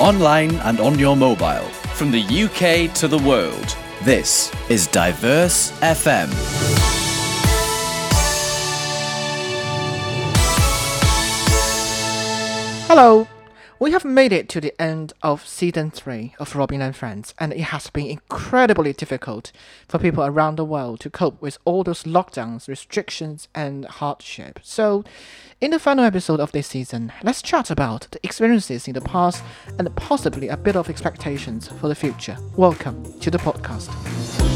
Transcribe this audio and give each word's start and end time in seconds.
online 0.00 0.54
and 0.60 0.80
on 0.80 0.98
your 0.98 1.16
mobile, 1.16 1.66
from 1.94 2.10
the 2.10 2.22
UK 2.22 2.94
to 2.94 3.08
the 3.08 3.18
world. 3.18 3.76
This 4.04 4.52
is 4.70 4.86
Diverse 4.86 5.72
FM. 5.80 6.28
Hello. 12.86 13.28
We 13.80 13.92
have 13.92 14.04
made 14.04 14.32
it 14.32 14.48
to 14.48 14.60
the 14.60 14.74
end 14.82 15.12
of 15.22 15.46
season 15.46 15.92
3 15.92 16.34
of 16.40 16.56
Robin 16.56 16.82
and 16.82 16.96
Friends, 16.96 17.32
and 17.38 17.52
it 17.52 17.60
has 17.60 17.90
been 17.90 18.08
incredibly 18.08 18.92
difficult 18.92 19.52
for 19.86 20.00
people 20.00 20.24
around 20.24 20.56
the 20.56 20.64
world 20.64 20.98
to 21.00 21.10
cope 21.10 21.40
with 21.40 21.58
all 21.64 21.84
those 21.84 22.02
lockdowns, 22.02 22.66
restrictions, 22.66 23.46
and 23.54 23.84
hardship. 23.84 24.58
So, 24.64 25.04
in 25.60 25.70
the 25.70 25.78
final 25.78 26.04
episode 26.04 26.40
of 26.40 26.50
this 26.50 26.66
season, 26.66 27.12
let's 27.22 27.40
chat 27.40 27.70
about 27.70 28.08
the 28.10 28.18
experiences 28.24 28.88
in 28.88 28.94
the 28.94 29.00
past 29.00 29.44
and 29.78 29.94
possibly 29.94 30.48
a 30.48 30.56
bit 30.56 30.74
of 30.74 30.90
expectations 30.90 31.68
for 31.68 31.86
the 31.86 31.94
future. 31.94 32.36
Welcome 32.56 33.20
to 33.20 33.30
the 33.30 33.38
podcast. 33.38 33.90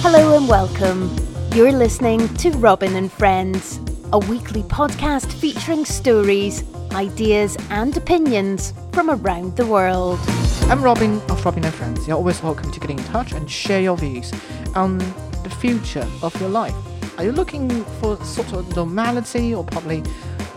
Hello 0.03 0.37
and 0.37 0.49
welcome. 0.49 1.15
You're 1.55 1.71
listening 1.71 2.27
to 2.39 2.51
Robin 2.51 2.97
and 2.97 3.13
Friends, 3.13 3.79
a 4.13 4.19
weekly 4.19 4.63
podcast 4.65 5.33
featuring 5.33 5.87
stories, 5.87 6.63
ideas, 6.93 7.57
and 7.71 7.97
opinions 7.97 8.75
from 8.93 9.09
around 9.09 9.57
the 9.57 9.65
world. 9.65 10.19
I'm 10.65 10.83
Robin 10.83 11.15
of 11.31 11.43
Robin 11.47 11.65
and 11.65 11.73
Friends. 11.73 12.07
You're 12.07 12.19
always 12.19 12.43
welcome 12.43 12.71
to 12.73 12.79
get 12.79 12.91
in 12.91 12.99
touch 13.05 13.33
and 13.33 13.51
share 13.51 13.81
your 13.81 13.97
views 13.97 14.31
on 14.75 14.99
the 14.99 15.57
future 15.59 16.07
of 16.21 16.39
your 16.41 16.51
life. 16.51 16.75
Are 17.17 17.25
you 17.25 17.33
looking 17.33 17.85
for 18.01 18.23
sort 18.23 18.53
of 18.53 18.77
normality 18.77 19.55
or 19.55 19.65
probably 19.65 20.03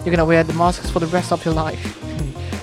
you're 0.04 0.14
gonna 0.14 0.26
wear 0.26 0.44
the 0.44 0.54
masks 0.54 0.90
for 0.90 1.00
the 1.00 1.08
rest 1.08 1.32
of 1.32 1.46
your 1.46 1.54
life? 1.54 2.05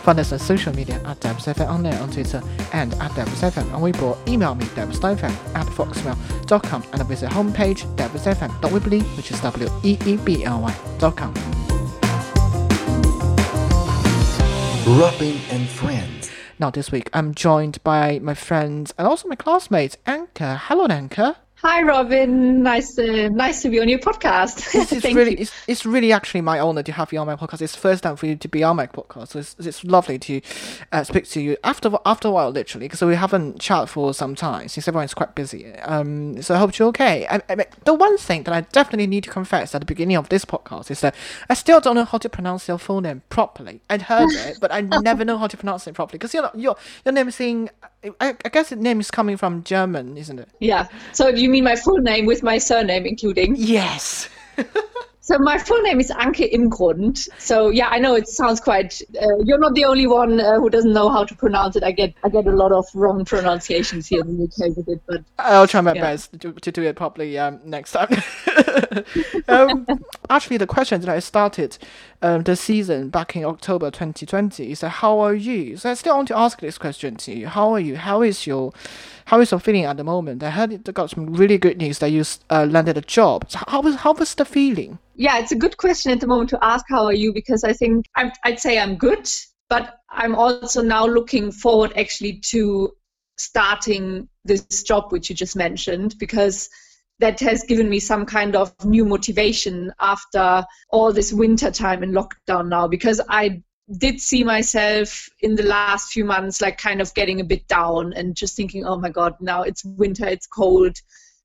Find 0.02 0.18
us 0.18 0.32
on 0.32 0.38
social 0.40 0.74
media 0.74 0.96
at 1.04 1.20
DiverseFM 1.20 1.68
on 1.68 1.82
there 1.84 2.00
on 2.02 2.10
Twitter 2.10 2.42
and 2.72 2.92
at 2.94 3.12
DiverseFM 3.12 3.72
on 3.72 3.80
Weibo. 3.80 4.16
Email 4.28 4.54
me 4.56 4.66
diverse.fm 4.74 5.54
at 5.54 5.66
foxmail.com 5.66 6.84
and 6.92 7.02
visit 7.06 7.30
homepage 7.30 7.96
diversefm.weebly 7.96 9.02
which 9.16 9.30
is 9.30 9.40
W-E-E-B-L-Y 9.40 10.74
dot 10.98 11.16
com. 11.16 11.32
Robin 14.98 15.38
and 15.50 15.68
Friends. 15.68 16.30
Now 16.58 16.70
this 16.70 16.90
week 16.90 17.08
I'm 17.12 17.32
joined 17.34 17.82
by 17.84 18.18
my 18.18 18.34
friends 18.34 18.92
and 18.98 19.06
also 19.06 19.28
my 19.28 19.36
classmates, 19.36 19.96
Anka. 20.06 20.58
Hello 20.62 20.88
Anka. 20.88 21.36
Hi, 21.62 21.80
Robin. 21.82 22.64
Nice, 22.64 22.98
uh, 22.98 23.28
nice 23.30 23.62
to 23.62 23.68
be 23.68 23.78
on 23.78 23.88
your 23.88 24.00
podcast. 24.00 24.74
Is 24.74 25.04
really, 25.14 25.34
it's, 25.34 25.52
it's 25.68 25.86
really 25.86 26.12
actually 26.12 26.40
my 26.40 26.58
honor 26.58 26.82
to 26.82 26.90
have 26.90 27.12
you 27.12 27.20
on 27.20 27.28
my 27.28 27.36
podcast. 27.36 27.62
It's 27.62 27.74
the 27.74 27.78
first 27.78 28.02
time 28.02 28.16
for 28.16 28.26
you 28.26 28.34
to 28.34 28.48
be 28.48 28.64
on 28.64 28.74
my 28.74 28.88
podcast. 28.88 29.28
So 29.28 29.38
it's, 29.38 29.54
it's 29.60 29.84
lovely 29.84 30.18
to 30.18 30.40
uh, 30.90 31.04
speak 31.04 31.28
to 31.28 31.40
you 31.40 31.56
after 31.62 31.92
after 32.04 32.26
a 32.26 32.30
while, 32.32 32.50
literally, 32.50 32.86
because 32.86 33.00
we 33.02 33.14
haven't 33.14 33.60
chatted 33.60 33.90
for 33.90 34.12
some 34.12 34.34
time 34.34 34.66
since 34.66 34.88
everyone's 34.88 35.14
quite 35.14 35.36
busy. 35.36 35.72
Um, 35.76 36.42
so 36.42 36.56
I 36.56 36.58
hope 36.58 36.76
you're 36.76 36.88
okay. 36.88 37.28
I, 37.28 37.40
I 37.48 37.54
mean, 37.54 37.68
the 37.84 37.94
one 37.94 38.18
thing 38.18 38.42
that 38.42 38.52
I 38.52 38.62
definitely 38.62 39.06
need 39.06 39.22
to 39.22 39.30
confess 39.30 39.72
at 39.72 39.82
the 39.82 39.86
beginning 39.86 40.16
of 40.16 40.30
this 40.30 40.44
podcast 40.44 40.90
is 40.90 41.00
that 41.02 41.14
I 41.48 41.54
still 41.54 41.78
don't 41.78 41.94
know 41.94 42.04
how 42.04 42.18
to 42.18 42.28
pronounce 42.28 42.66
your 42.66 42.78
full 42.78 43.00
name 43.00 43.22
properly. 43.28 43.82
I'd 43.88 44.02
heard 44.02 44.30
it, 44.32 44.58
but 44.60 44.72
I 44.72 44.80
never 44.80 45.24
know 45.24 45.38
how 45.38 45.46
to 45.46 45.56
pronounce 45.56 45.86
it 45.86 45.94
properly 45.94 46.18
because 46.18 46.34
your 46.34 46.50
your 46.56 46.74
your 47.04 47.12
name 47.12 47.28
is 47.28 47.36
saying. 47.36 47.70
I, 48.20 48.34
I 48.44 48.48
guess 48.48 48.70
the 48.70 48.76
name 48.76 49.00
is 49.00 49.10
coming 49.10 49.36
from 49.36 49.62
German, 49.62 50.16
isn't 50.16 50.38
it? 50.38 50.48
Yeah. 50.60 50.88
So 51.12 51.28
you 51.28 51.48
mean 51.48 51.64
my 51.64 51.76
full 51.76 51.98
name 51.98 52.26
with 52.26 52.42
my 52.42 52.58
surname 52.58 53.06
including? 53.06 53.54
Yes. 53.56 54.28
So 55.24 55.38
my 55.38 55.56
full 55.56 55.80
name 55.82 56.00
is 56.00 56.10
Anke 56.10 56.52
Imgrund. 56.52 57.28
So 57.38 57.70
yeah, 57.70 57.88
I 57.88 58.00
know 58.00 58.16
it 58.16 58.26
sounds 58.26 58.60
quite. 58.60 59.00
Uh, 59.14 59.38
you're 59.44 59.60
not 59.60 59.72
the 59.76 59.84
only 59.84 60.08
one 60.08 60.40
uh, 60.40 60.58
who 60.58 60.68
doesn't 60.68 60.92
know 60.92 61.10
how 61.10 61.24
to 61.24 61.34
pronounce 61.36 61.76
it. 61.76 61.84
I 61.84 61.92
get 61.92 62.12
I 62.24 62.28
get 62.28 62.44
a 62.48 62.50
lot 62.50 62.72
of 62.72 62.86
wrong 62.92 63.24
pronunciations 63.24 64.08
here 64.08 64.20
in 64.22 64.36
the 64.36 64.44
UK 64.44 64.76
with 64.76 64.88
it, 64.88 65.00
but 65.06 65.22
I'll 65.38 65.68
try 65.68 65.80
my 65.80 65.92
Yeah. 65.92 66.00
best 66.00 66.40
to, 66.40 66.52
to 66.52 66.72
do 66.72 66.82
it 66.82 66.96
properly 66.96 67.38
um, 67.38 67.60
next 67.64 67.92
time. 67.92 68.08
um, 69.48 69.86
actually, 70.28 70.56
the 70.56 70.66
question 70.66 71.00
that 71.02 71.08
I 71.08 71.20
started 71.20 71.78
um, 72.22 72.42
the 72.42 72.56
season 72.56 73.10
back 73.10 73.36
in 73.36 73.44
October 73.44 73.90
2020 73.90 74.70
is 74.70 74.80
that 74.80 74.88
how 74.88 75.18
are 75.20 75.34
you? 75.34 75.76
So 75.76 75.90
I 75.90 75.94
still 75.94 76.16
want 76.16 76.28
to 76.28 76.38
ask 76.38 76.60
this 76.60 76.78
question 76.78 77.16
to 77.16 77.32
you. 77.32 77.48
How 77.48 77.72
are 77.72 77.80
you? 77.80 77.96
How 77.96 78.22
is 78.22 78.46
your 78.46 78.72
how 79.26 79.40
is 79.40 79.50
your 79.50 79.60
feeling 79.60 79.84
at 79.84 79.96
the 79.96 80.04
moment? 80.04 80.42
I 80.42 80.50
heard 80.50 80.72
you 80.72 80.78
got 80.78 81.10
some 81.10 81.32
really 81.34 81.58
good 81.58 81.78
news 81.78 81.98
that 82.00 82.10
you 82.10 82.24
uh, 82.50 82.66
landed 82.68 82.96
a 82.98 83.02
job. 83.02 83.50
So 83.50 83.60
how 83.68 83.82
was 83.82 83.96
how 83.96 84.12
was 84.12 84.34
the 84.34 84.44
feeling? 84.44 84.98
yeah, 85.14 85.38
it's 85.38 85.52
a 85.52 85.56
good 85.56 85.76
question 85.76 86.10
at 86.10 86.20
the 86.20 86.26
moment 86.26 86.50
to 86.50 86.58
ask. 86.64 86.84
How 86.88 87.04
are 87.04 87.12
you? 87.12 87.32
Because 87.32 87.64
I 87.64 87.72
think 87.72 88.06
I'm, 88.16 88.32
I'd 88.44 88.60
say 88.60 88.78
I'm 88.78 88.96
good, 88.96 89.28
but 89.68 89.98
I'm 90.10 90.34
also 90.34 90.82
now 90.82 91.06
looking 91.06 91.52
forward 91.52 91.92
actually 91.96 92.38
to 92.50 92.92
starting 93.38 94.28
this 94.44 94.82
job 94.82 95.12
which 95.12 95.30
you 95.30 95.36
just 95.36 95.56
mentioned 95.56 96.16
because 96.18 96.68
that 97.18 97.38
has 97.40 97.64
given 97.64 97.88
me 97.88 98.00
some 98.00 98.26
kind 98.26 98.56
of 98.56 98.72
new 98.84 99.04
motivation 99.04 99.92
after 100.00 100.64
all 100.90 101.12
this 101.12 101.32
winter 101.32 101.70
time 101.70 102.02
in 102.02 102.12
lockdown 102.12 102.68
now 102.68 102.88
because 102.88 103.20
I 103.28 103.62
did 103.98 104.20
see 104.20 104.42
myself 104.44 105.28
in 105.40 105.54
the 105.54 105.64
last 105.64 106.12
few 106.12 106.24
months 106.24 106.60
like 106.60 106.78
kind 106.78 107.00
of 107.00 107.12
getting 107.14 107.40
a 107.40 107.44
bit 107.44 107.66
down 107.68 108.12
and 108.14 108.34
just 108.34 108.56
thinking 108.56 108.84
oh 108.84 108.96
my 108.96 109.10
god 109.10 109.34
now 109.40 109.62
it's 109.62 109.84
winter 109.84 110.26
it's 110.26 110.46
cold 110.46 110.96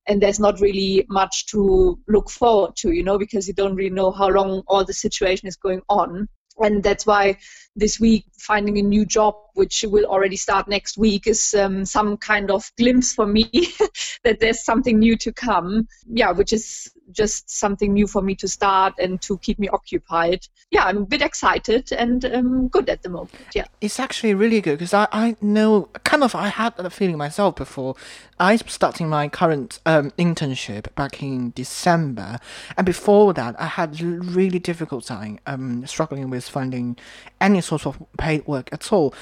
and 0.07 0.21
there's 0.21 0.39
not 0.39 0.59
really 0.61 1.05
much 1.09 1.45
to 1.47 1.99
look 2.07 2.29
forward 2.29 2.75
to 2.77 2.91
you 2.91 3.03
know 3.03 3.17
because 3.17 3.47
you 3.47 3.53
don't 3.53 3.75
really 3.75 3.89
know 3.89 4.11
how 4.11 4.29
long 4.29 4.63
all 4.67 4.85
the 4.85 4.93
situation 4.93 5.47
is 5.47 5.55
going 5.55 5.81
on. 5.89 6.27
And 6.59 6.81
that's 6.81 7.05
why 7.05 7.37
this 7.75 7.99
week 7.99 8.25
finding 8.37 8.77
a 8.77 8.81
new 8.81 9.05
job 9.05 9.35
which 9.53 9.83
will 9.87 10.05
already 10.05 10.35
start 10.35 10.67
next 10.67 10.97
week 10.97 11.25
is 11.25 11.53
um, 11.55 11.83
some 11.83 12.15
kind 12.17 12.51
of 12.51 12.71
glimpse 12.77 13.13
for 13.13 13.25
me 13.25 13.49
that 14.23 14.39
there's 14.39 14.63
something 14.63 14.99
new 14.99 15.17
to 15.17 15.31
come. 15.33 15.87
Yeah 16.07 16.31
which 16.31 16.53
is 16.53 16.91
just 17.11 17.49
something 17.49 17.93
new 17.93 18.05
for 18.05 18.21
me 18.21 18.35
to 18.35 18.47
start 18.47 18.93
and 18.99 19.21
to 19.21 19.37
keep 19.39 19.59
me 19.59 19.67
occupied. 19.69 20.45
Yeah 20.71 20.85
i'm 20.85 20.97
a 20.97 21.05
bit 21.05 21.21
excited 21.21 21.91
and 21.91 22.23
um, 22.25 22.67
good 22.67 22.89
at 22.89 23.01
the 23.03 23.09
moment 23.09 23.33
yeah. 23.55 23.65
It's 23.81 23.99
actually 23.99 24.33
really 24.33 24.61
good 24.61 24.79
because 24.79 24.93
I, 24.93 25.07
I 25.11 25.35
know 25.41 25.89
kind 26.03 26.23
of 26.23 26.35
I 26.35 26.49
had 26.49 26.75
that 26.77 26.89
feeling 26.91 27.17
myself 27.17 27.55
before. 27.55 27.95
I 28.39 28.55
starting 28.57 29.09
my 29.09 29.29
current 29.29 29.79
um, 29.85 30.11
internship 30.11 30.93
back 30.95 31.23
in 31.23 31.51
December, 31.55 32.39
and 32.77 32.85
before 32.85 33.33
that 33.33 33.59
I 33.59 33.65
had 33.65 33.99
really 33.99 34.59
difficult 34.59 35.05
time 35.05 35.39
um, 35.47 35.85
struggling 35.87 36.29
with 36.29 36.47
finding 36.47 36.97
any 37.41 37.61
sort 37.61 37.85
of 37.87 37.97
paid 38.27 38.45
work 38.45 38.67
at 38.71 38.91
all. 38.91 39.13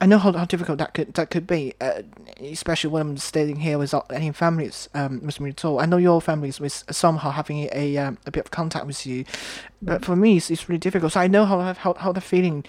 I 0.00 0.06
know 0.06 0.18
how, 0.18 0.32
how 0.32 0.44
difficult 0.44 0.78
that 0.78 0.92
could 0.94 1.14
that 1.14 1.30
could 1.30 1.46
be, 1.46 1.74
uh, 1.80 2.02
especially 2.40 2.90
when 2.90 3.02
I'm 3.02 3.16
staying 3.16 3.56
here 3.56 3.78
without 3.78 4.06
any 4.10 4.32
families 4.32 4.88
um, 4.92 5.20
with 5.24 5.38
me 5.40 5.50
at 5.50 5.64
all. 5.64 5.80
I 5.80 5.86
know 5.86 5.98
your 5.98 6.20
families 6.20 6.60
with 6.60 6.84
somehow 6.90 7.30
having 7.30 7.68
a 7.72 7.96
um, 7.98 8.18
a 8.26 8.30
bit 8.30 8.44
of 8.46 8.50
contact 8.50 8.86
with 8.86 9.06
you, 9.06 9.24
but 9.80 10.04
for 10.04 10.16
me 10.16 10.36
it's, 10.38 10.50
it's 10.50 10.68
really 10.68 10.78
difficult. 10.78 11.12
So 11.12 11.20
I 11.20 11.28
know 11.28 11.44
how 11.44 11.74
how 11.74 11.94
how 11.94 12.12
the 12.12 12.20
feeling 12.20 12.64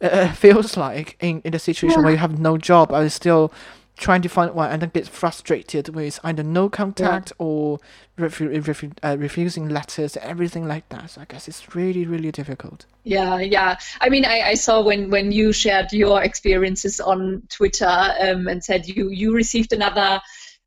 uh, 0.00 0.32
feels 0.44 0.76
like 0.76 1.16
in, 1.20 1.42
in 1.44 1.54
a 1.54 1.58
situation 1.58 2.02
where 2.02 2.12
you 2.12 2.18
have 2.18 2.38
no 2.38 2.56
job 2.56 2.92
and 2.92 3.10
still 3.12 3.52
trying 4.00 4.22
to 4.22 4.28
find 4.28 4.54
one 4.54 4.70
and 4.70 4.82
then 4.82 4.90
get 4.92 5.06
frustrated 5.06 5.94
with 5.94 6.18
either 6.24 6.42
no 6.42 6.68
contact 6.68 7.32
or 7.38 7.78
refu- 8.18 8.50
refu- 8.62 8.96
uh, 9.02 9.16
refusing 9.18 9.68
letters 9.68 10.16
everything 10.16 10.66
like 10.66 10.88
that 10.88 11.10
so 11.10 11.20
i 11.20 11.24
guess 11.26 11.46
it's 11.46 11.74
really 11.74 12.06
really 12.06 12.32
difficult 12.32 12.86
Yeah, 13.04 13.38
yeah. 13.38 13.78
I 14.00 14.08
mean, 14.10 14.24
I, 14.24 14.40
I 14.52 14.54
saw 14.54 14.82
when, 14.82 15.10
when 15.10 15.32
you 15.32 15.52
shared 15.52 15.92
your 15.92 16.22
experiences 16.22 17.00
on 17.00 17.42
Twitter 17.48 17.86
um, 18.20 18.46
and 18.46 18.62
said 18.62 18.86
you, 18.86 19.08
you 19.08 19.34
received 19.34 19.72
another 19.72 20.20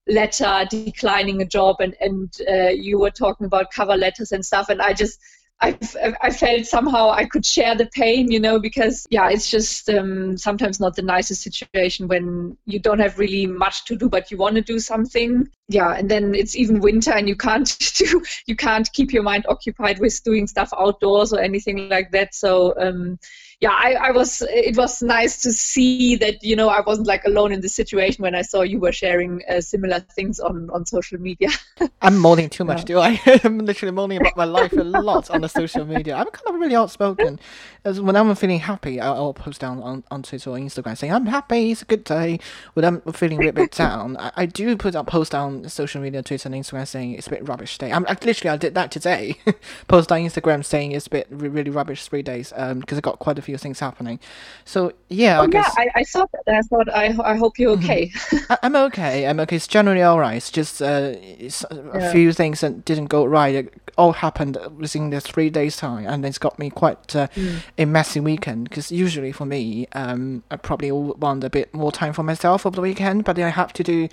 letter 0.08 0.66
declining 0.70 1.42
a 1.42 1.46
job 1.46 1.76
and, 1.80 1.96
and 2.02 2.36
uh, 2.50 2.70
you 2.70 3.00
were 3.00 3.12
talking 3.12 3.46
about 3.46 3.72
cover 3.72 3.96
letters 3.96 4.32
and 4.32 4.44
stuff. 4.44 4.70
And 4.70 4.82
I 4.82 4.94
just, 4.94 5.20
I, 5.64 5.78
I 6.22 6.30
felt 6.30 6.66
somehow 6.66 7.10
I 7.10 7.24
could 7.24 7.46
share 7.46 7.74
the 7.74 7.86
pain, 7.86 8.30
you 8.30 8.40
know, 8.40 8.60
because, 8.60 9.08
yeah, 9.10 9.30
it's 9.30 9.50
just 9.50 9.90
um, 9.90 10.36
sometimes 10.38 10.82
not 10.82 10.96
the 10.96 11.02
nicest 11.02 11.42
situation 11.42 12.10
when 12.10 12.58
you 12.66 12.80
don't 12.80 13.00
have 13.00 13.18
really 13.18 13.48
much 13.48 13.86
to 13.86 13.96
do, 13.96 14.10
but 14.10 14.30
you 14.30 14.38
want 14.38 14.56
to 14.56 14.62
do 14.62 14.78
something. 14.78 15.48
Yeah, 15.70 15.94
and 15.94 16.12
then 16.12 16.36
it's 16.36 16.58
even 16.58 16.82
winter 16.82 17.14
and 17.14 17.30
you 17.30 17.38
can't 17.38 17.78
do, 17.98 18.22
you 18.46 18.58
can't 18.58 18.92
keep 18.92 19.14
your 19.14 19.24
mind 19.24 19.46
occupied 19.48 20.00
with 20.00 20.22
doing 20.26 20.48
stuff 20.48 20.74
outdoors 20.78 21.32
or 21.32 21.40
anything 21.40 21.88
like 21.88 22.12
that. 22.12 22.36
So, 22.36 22.74
um, 22.78 23.18
yeah, 23.64 23.72
I, 23.72 23.94
I 23.94 24.12
was, 24.12 24.42
it 24.50 24.76
was 24.76 25.02
nice 25.02 25.42
to 25.44 25.54
see 25.54 26.18
that, 26.18 26.44
you 26.44 26.54
know, 26.54 26.68
I 26.68 26.82
wasn't 26.82 27.08
like 27.08 27.24
alone 27.24 27.54
in 27.54 27.62
this 27.62 27.74
situation 27.74 28.22
when 28.22 28.36
I 28.36 28.42
saw 28.42 28.62
you 28.62 28.78
were 28.78 28.92
sharing 28.92 29.42
uh, 29.50 29.62
similar 29.62 30.02
things 30.02 30.42
on, 30.42 30.70
on 30.72 30.86
social 30.86 31.18
media. 31.18 31.48
i'm 32.02 32.18
moaning 32.18 32.50
too 32.50 32.66
much 32.66 32.84
do 32.84 33.00
i? 33.00 33.20
I'm 33.44 33.60
literally 33.60 33.92
moaning 33.92 34.20
about 34.20 34.36
my 34.36 34.44
life 34.44 34.74
a 34.74 34.84
lot 34.84 35.30
on 35.30 35.42
the 35.42 35.50
social 35.50 35.86
media. 35.86 36.16
I'm 36.16 36.30
kind 36.30 36.56
of 36.56 36.56
really 36.56 36.76
outspoken. 36.76 37.40
As 37.86 38.00
when 38.00 38.16
i'm 38.16 38.34
feeling 38.36 38.60
happy 38.60 39.00
i'll, 39.00 39.16
I'll 39.16 39.34
post 39.34 39.62
down 39.62 39.82
on, 39.82 40.04
on 40.12 40.24
twitter 40.24 40.50
or 40.50 40.58
instagram 40.58 40.98
saying 40.98 41.14
i'm 41.14 41.26
happy 41.26 41.72
it's 41.72 41.82
a 41.82 41.86
good 41.86 42.04
day. 42.04 42.40
When 42.74 42.86
i'm 42.86 43.02
feeling 43.14 43.48
a 43.48 43.52
bit 43.52 43.72
down 43.72 44.18
I, 44.18 44.32
I 44.36 44.46
do 44.46 44.76
put 44.78 44.96
up 44.96 45.08
post 45.08 45.34
on 45.34 45.68
social 45.70 46.02
media 46.02 46.22
twitter 46.22 46.48
and 46.48 46.56
instagram 46.56 46.88
saying 46.88 47.14
it's 47.14 47.28
a 47.28 47.30
bit 47.30 47.48
rubbish 47.48 47.78
day. 47.78 47.92
I'm 47.92 48.06
I, 48.08 48.18
literally 48.24 48.50
i 48.50 48.58
did 48.58 48.76
that 48.76 48.92
today. 48.92 49.38
Post 49.88 50.12
on 50.12 50.20
instagram 50.20 50.64
saying 50.64 50.92
it's 50.92 51.08
a 51.08 51.10
bit 51.10 51.28
re- 51.30 51.50
really 51.50 51.72
rubbish 51.72 52.06
three 52.06 52.22
days 52.22 52.54
um 52.56 52.80
because 52.80 52.98
i 52.98 53.02
got 53.02 53.20
quite 53.20 53.40
a 53.40 53.42
few 53.42 53.53
few 53.54 53.70
things 53.70 53.80
happening. 53.80 54.20
So 54.66 54.94
yeah, 55.10 55.42
Oh 55.42 55.46
I 55.46 55.48
yeah, 55.52 55.70
I, 55.78 56.02
I 56.02 56.04
saw 56.04 56.26
that. 56.34 56.56
I 56.56 56.62
thought 56.62 56.90
I 56.94 57.06
I 57.34 57.36
hope 57.38 57.60
you're 57.60 57.76
Mm-hmm. 57.76 57.92
okay. 57.92 58.12
I, 58.50 58.58
I'm 58.64 58.76
okay. 58.76 59.28
I'm 59.28 59.40
okay. 59.42 59.56
It's 59.56 59.68
generally 59.68 60.02
all 60.04 60.20
right. 60.20 60.36
It's 60.38 60.52
just 60.52 60.82
uh, 60.82 61.14
it's 61.40 61.64
a 61.72 62.00
Yeah. 62.00 62.12
few 62.12 62.34
things 62.34 62.60
that 62.62 62.86
didn't 62.86 63.08
go 63.08 63.26
right. 63.26 63.56
It 63.56 63.74
all 63.98 64.14
happened 64.14 64.58
within 64.78 65.10
the 65.12 65.22
three 65.22 65.50
days 65.50 65.78
time, 65.78 66.06
and 66.08 66.26
it's 66.26 66.40
got 66.40 66.60
me 66.60 66.70
quite 66.70 67.16
uh, 67.16 67.28
Mm. 67.36 67.64
a 67.78 67.86
messy 67.86 68.20
weekend. 68.20 68.70
Because 68.70 68.92
usually 68.92 69.32
for 69.32 69.46
me, 69.46 69.88
um, 69.94 70.44
I 70.52 70.58
probably 70.58 70.92
want 70.92 71.44
a 71.44 71.50
bit 71.50 71.74
more 71.74 71.92
time 71.92 72.14
for 72.14 72.24
myself 72.24 72.66
over 72.66 72.76
the 72.76 72.82
weekend, 72.82 73.24
but 73.26 73.40
I 73.40 73.50
have 73.50 73.74
to 73.74 73.84
do 73.84 74.08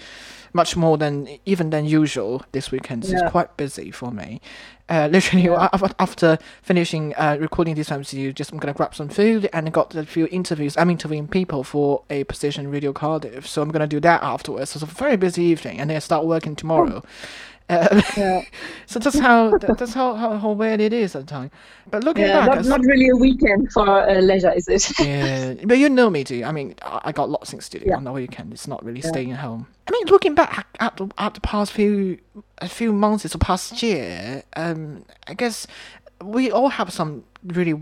much 0.52 0.76
more 0.76 0.98
than 0.98 1.28
even 1.46 1.70
than 1.70 1.84
usual 1.84 2.42
this 2.52 2.70
weekend. 2.72 3.04
So 3.04 3.12
Yeah. 3.12 3.18
it's 3.24 3.30
quite 3.30 3.56
busy 3.56 3.90
for 3.90 4.10
me. 4.10 4.40
Uh, 4.90 5.06
literally, 5.12 5.46
af- 5.46 5.94
after 5.98 6.36
finishing 6.62 7.14
uh, 7.14 7.36
recording 7.40 7.76
this 7.76 7.88
MCU, 7.90 8.34
just 8.34 8.52
I'm 8.52 8.58
gonna 8.58 8.74
grab 8.74 8.94
some 8.94 9.08
food 9.08 9.48
and 9.52 9.72
got 9.72 9.94
a 9.94 10.04
few 10.04 10.26
interviews. 10.30 10.76
I'm 10.76 10.90
interviewing 10.90 11.28
people 11.28 11.62
for 11.62 12.02
a 12.10 12.24
position 12.24 12.64
in 12.66 12.70
Radio 12.72 12.92
Cardiff, 12.92 13.46
so 13.46 13.62
I'm 13.62 13.70
gonna 13.70 13.86
do 13.86 14.00
that 14.00 14.22
afterwards. 14.22 14.70
So 14.72 14.78
it's 14.78 14.82
a 14.82 14.86
very 14.94 15.16
busy 15.16 15.44
evening, 15.44 15.78
and 15.80 15.88
then 15.88 15.96
I 15.96 16.00
start 16.00 16.26
working 16.26 16.56
tomorrow. 16.56 17.02
Uh, 17.70 18.02
Yeah. 18.16 18.42
so 18.86 18.98
that's 18.98 19.18
how 19.18 19.56
that- 19.58 19.78
that's 19.78 19.94
how, 19.94 20.14
how, 20.14 20.36
how 20.38 20.50
weird 20.52 20.80
it 20.80 20.92
is 20.92 21.14
at 21.14 21.22
the 21.26 21.26
time. 21.26 21.50
But 21.90 22.04
looking 22.04 22.24
Yeah, 22.24 22.46
back, 22.46 22.56
not, 22.56 22.64
not 22.66 22.80
really 22.80 23.08
a 23.08 23.16
weekend 23.16 23.70
for 23.72 23.88
uh, 23.88 24.20
leisure, 24.20 24.52
is 24.52 24.68
it? 24.68 24.82
yeah, 25.00 25.54
but 25.64 25.78
you 25.78 25.88
know 25.88 26.10
me 26.10 26.24
too. 26.24 26.42
I 26.44 26.52
mean, 26.52 26.74
I, 26.82 27.00
I 27.04 27.12
got 27.12 27.30
lots 27.30 27.48
of 27.48 27.50
things 27.50 27.68
to 27.70 27.78
do 27.78 27.86
Yeah. 27.86 27.96
on 27.96 28.04
the 28.04 28.12
weekend. 28.12 28.52
It's 28.52 28.66
not 28.68 28.84
really 28.84 29.00
Yeah. 29.00 29.08
staying 29.08 29.32
at 29.32 29.38
home. 29.38 29.66
I 29.88 29.92
mean, 29.92 30.06
looking 30.06 30.34
back 30.34 30.66
at 30.78 30.96
the 30.96 31.08
at 31.18 31.34
the 31.34 31.40
past 31.40 31.72
few 31.72 32.18
a 32.58 32.68
few 32.68 32.92
months, 32.92 33.22
the 33.24 33.38
past 33.38 33.82
year, 33.82 34.42
um, 34.56 35.04
I 35.26 35.34
guess 35.34 35.66
we 36.22 36.50
all 36.52 36.68
have 36.68 36.92
some 36.92 37.24
really 37.44 37.74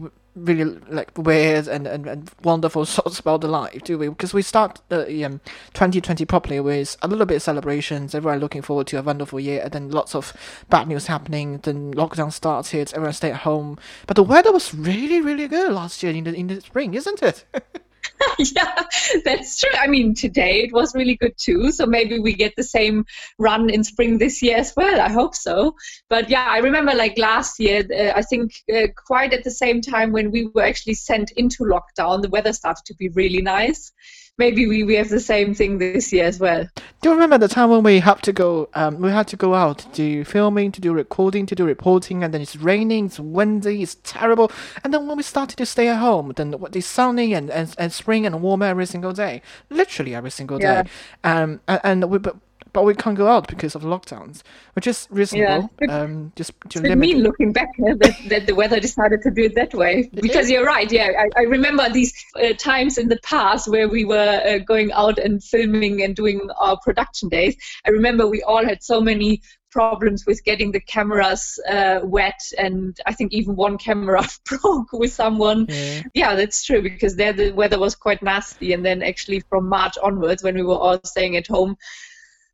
really 0.44 0.64
like 0.88 1.11
weird 1.17 1.69
and, 1.69 1.87
and, 1.87 2.06
and 2.06 2.31
wonderful 2.43 2.85
thoughts 2.85 3.19
about 3.19 3.40
the 3.40 3.49
life, 3.49 3.82
do 3.85 3.99
we? 3.99 4.08
Because 4.08 4.35
we 4.35 4.43
start 4.43 4.81
the 4.88 5.25
um 5.25 5.40
2020 5.75 6.25
properly 6.25 6.61
with 6.61 6.96
a 7.02 7.08
little 7.08 7.26
bit 7.26 7.37
of 7.37 7.43
celebrations, 7.43 8.14
everyone 8.14 8.40
looking 8.40 8.62
forward 8.62 8.87
to 8.88 8.99
a 8.99 9.02
wonderful 9.02 9.40
year, 9.40 9.62
and 9.62 9.73
then 9.73 9.90
lots 9.90 10.14
of 10.14 10.32
bad 10.69 10.88
news 10.88 11.06
happening. 11.06 11.58
Then 11.58 11.94
lockdown 11.94 12.32
started, 12.32 12.93
everyone 12.94 13.12
stay 13.12 13.31
at 13.31 13.40
home, 13.40 13.79
but 14.06 14.17
the 14.17 14.23
weather 14.23 14.52
was 14.52 14.75
really 14.75 15.20
really 15.20 15.49
good 15.49 15.73
last 15.73 16.02
year 16.02 16.12
in 16.12 16.25
the 16.25 16.35
in 16.35 16.46
the 16.49 16.61
spring, 16.61 16.94
isn't 16.94 17.23
it? 17.23 17.44
yeah, 18.39 18.83
that's 19.25 19.61
true. 19.61 19.71
I 19.79 19.87
mean, 19.87 20.15
today 20.15 20.63
it 20.63 20.73
was 20.73 20.95
really 20.95 21.17
good 21.17 21.37
too. 21.37 21.71
So 21.73 21.87
maybe 21.87 22.19
we 22.19 22.35
get 22.35 22.55
the 22.57 22.63
same 22.63 23.07
run 23.39 23.71
in 23.71 23.85
spring 23.85 24.19
this 24.19 24.43
year 24.43 24.57
as 24.57 24.75
well. 24.77 25.01
I 25.01 25.09
hope 25.11 25.35
so. 25.35 25.75
But 26.09 26.31
yeah, 26.31 26.47
I 26.49 26.59
remember 26.59 26.95
like 26.95 27.19
last 27.19 27.61
year, 27.61 27.85
uh, 27.93 28.13
I 28.17 28.23
think 28.23 28.53
uh, 28.75 28.89
quite 28.97 29.33
at 29.33 29.45
the 29.45 29.51
same 29.51 29.81
time 29.81 30.13
when 30.13 30.31
we 30.31 30.47
were 30.47 30.63
actually 30.63 30.95
sent 30.95 31.31
into 31.33 31.65
lockdown, 31.65 32.23
the 32.23 32.29
weather 32.29 32.53
started 32.53 32.85
to 32.87 32.95
be 32.95 33.09
really 33.11 33.43
nice. 33.43 33.93
Maybe 34.38 34.69
we, 34.69 34.85
we 34.85 34.94
have 34.94 35.08
the 35.08 35.19
same 35.19 35.52
thing 35.52 35.79
this 35.79 36.12
year 36.12 36.25
as 36.25 36.38
well. 36.38 36.64
Do 37.00 37.08
you 37.08 37.12
remember 37.12 37.38
the 37.38 37.49
time 37.49 37.70
when 37.70 37.82
we 37.82 37.99
had 37.99 38.23
to 38.23 38.32
go? 38.32 38.69
Um, 38.75 39.00
we 39.00 39.11
had 39.11 39.26
to 39.29 39.37
go 39.37 39.55
out 39.55 39.79
to 39.79 39.88
do 39.88 40.25
filming, 40.25 40.70
to 40.73 40.81
do 40.81 40.93
recording, 40.93 41.44
to 41.46 41.55
do 41.56 41.64
reporting, 41.64 42.23
and 42.23 42.32
then 42.32 42.40
it's 42.40 42.55
raining, 42.55 43.06
it's 43.06 43.19
windy, 43.19 43.82
it's 43.82 43.96
terrible. 44.05 44.50
And 44.85 44.94
then 44.94 45.08
when 45.08 45.17
we 45.17 45.25
started 45.25 45.56
to 45.56 45.67
stay 45.67 45.88
at 45.88 45.96
home, 45.99 46.32
then 46.37 46.52
what- 46.52 46.75
it's 46.76 46.87
sunny 46.87 47.35
and, 47.35 47.50
and, 47.50 47.75
and 47.79 47.93
spring 47.93 48.26
and 48.26 48.40
warm 48.40 48.62
every 48.62 48.87
single 48.87 49.12
day, 49.12 49.43
literally 49.70 50.14
every 50.14 50.31
single 50.31 50.58
day. 50.58 50.85
Yeah. 51.25 51.43
Um, 51.43 51.61
and, 51.67 51.81
and 51.85 52.11
we 52.11 52.19
but, 52.19 52.37
but 52.79 52.85
we 52.85 52.95
can't 52.95 53.17
go 53.19 53.27
out 53.27 53.49
because 53.49 53.75
of 53.75 53.83
lockdowns, 53.83 54.43
which 54.75 54.87
is 54.87 55.09
reasonable. 55.11 55.69
It- 55.81 55.91
Um, 55.91 56.31
just 56.37 56.53
to 56.69 56.79
It's 56.85 56.95
mean 56.97 57.23
looking 57.25 57.53
back 57.53 57.71
uh, 57.85 57.95
that, 58.03 58.17
that 58.29 58.47
the 58.47 58.55
weather 58.55 58.79
decided 58.79 59.21
to 59.23 59.33
do 59.33 59.43
it 59.49 59.57
that 59.57 59.75
way. 59.75 60.09
Because 60.15 60.49
you're 60.49 60.65
right, 60.65 60.91
yeah. 60.93 61.11
I, 61.25 61.41
I 61.41 61.43
remember 61.57 61.89
these 61.91 62.13
uh, 62.41 62.53
times 62.71 62.97
in 62.97 63.09
the 63.09 63.19
past 63.25 63.67
where 63.67 63.89
we 63.89 64.05
were 64.05 64.41
uh, 64.47 64.59
going 64.59 64.93
out 64.93 65.19
and 65.19 65.43
filming 65.43 66.05
and 66.05 66.15
doing 66.15 66.39
our 66.57 66.77
production 66.85 67.29
days. 67.29 67.57
I 67.85 67.91
remember 67.91 68.29
we 68.29 68.43
all 68.45 68.65
had 68.65 68.81
so 68.85 69.01
many 69.01 69.43
problems 69.71 70.25
with 70.27 70.43
getting 70.45 70.73
the 70.73 70.81
cameras 70.81 71.59
uh, 71.69 72.01
wet, 72.03 72.41
and 72.57 72.97
I 73.07 73.13
think 73.13 73.33
even 73.33 73.57
one 73.57 73.77
camera 73.77 74.23
broke 74.45 74.93
with 74.93 75.13
someone. 75.13 75.67
Yeah. 75.69 76.03
Yeah, 76.15 76.35
that's 76.37 76.65
true 76.65 76.81
because 76.83 77.17
there 77.17 77.33
the 77.33 77.51
weather 77.51 77.79
was 77.79 77.95
quite 77.97 78.23
nasty, 78.23 78.73
and 78.73 78.85
then 78.87 79.03
actually 79.03 79.41
from 79.51 79.69
March 79.69 79.97
onwards, 80.03 80.43
when 80.45 80.55
we 80.55 80.63
were 80.63 80.79
all 80.79 81.01
staying 81.05 81.37
at 81.37 81.47
home, 81.49 81.77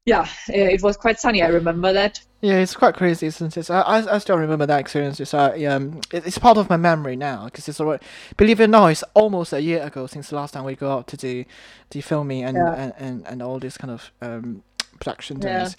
yeah, 0.07 0.27
it 0.49 0.83
was 0.83 0.97
quite 0.97 1.19
sunny. 1.19 1.43
I 1.43 1.49
remember 1.49 1.93
that. 1.93 2.21
Yeah, 2.43 2.57
it's 2.59 2.75
quite 2.77 2.95
crazy, 2.95 3.27
isn't 3.27 3.57
it? 3.57 3.71
I, 3.71 3.81
I, 3.81 4.15
I 4.17 4.19
still 4.19 4.37
remember 4.37 4.67
that 4.67 4.81
experience. 4.81 5.19
It's, 5.19 5.33
uh, 5.33 5.57
um, 5.71 6.01
it, 6.13 6.27
it's 6.27 6.37
part 6.37 6.59
of 6.59 6.69
my 6.69 6.77
memory 6.77 7.17
now 7.17 7.47
because 7.47 7.69
it's 7.69 7.81
already, 7.81 8.05
believe 8.37 8.61
it 8.61 8.65
or 8.65 8.69
not, 8.69 8.89
it's 8.89 9.05
almost 9.15 9.55
a 9.55 9.63
year 9.63 9.83
ago 9.83 10.07
since 10.07 10.29
the 10.29 10.37
last 10.37 10.53
time 10.53 10.65
we 10.65 10.75
go 10.75 10.93
out 10.93 11.07
to 11.09 11.17
do 11.17 11.45
the 11.91 12.03
filming 12.03 12.45
and, 12.45 12.57
Yeah. 12.59 12.75
and, 12.75 12.93
and, 12.99 13.27
and 13.27 13.43
all 13.43 13.59
this 13.59 13.79
kind 13.79 13.91
of 13.91 14.11
um, 14.21 14.63
production 14.99 15.41
Yeah. 15.41 15.71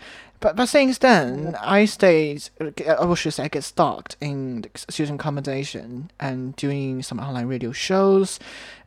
But 0.42 0.58
but 0.58 0.68
since 0.68 0.98
then, 0.98 1.56
I 1.62 1.86
stayed. 1.86 2.50
I 2.60 3.14
should 3.16 3.34
say, 3.34 3.44
I 3.46 3.48
get 3.48 3.64
stuck 3.64 4.16
in 4.20 4.62
the 4.62 4.70
student 4.92 5.20
accommodation 5.22 6.12
and 6.20 6.56
doing 6.58 7.02
some 7.02 7.20
online 7.20 7.48
radio 7.48 7.72
shows. 7.72 8.38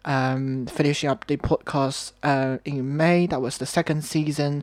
Um, 0.04 0.66
finishing 0.66 1.10
up 1.10 1.26
the 1.26 1.36
podcast 1.36 2.12
uh, 2.22 2.58
in 2.64 2.96
May. 2.96 3.26
That 3.26 3.40
was 3.42 3.58
the 3.58 3.66
second 3.66 4.04
season, 4.04 4.62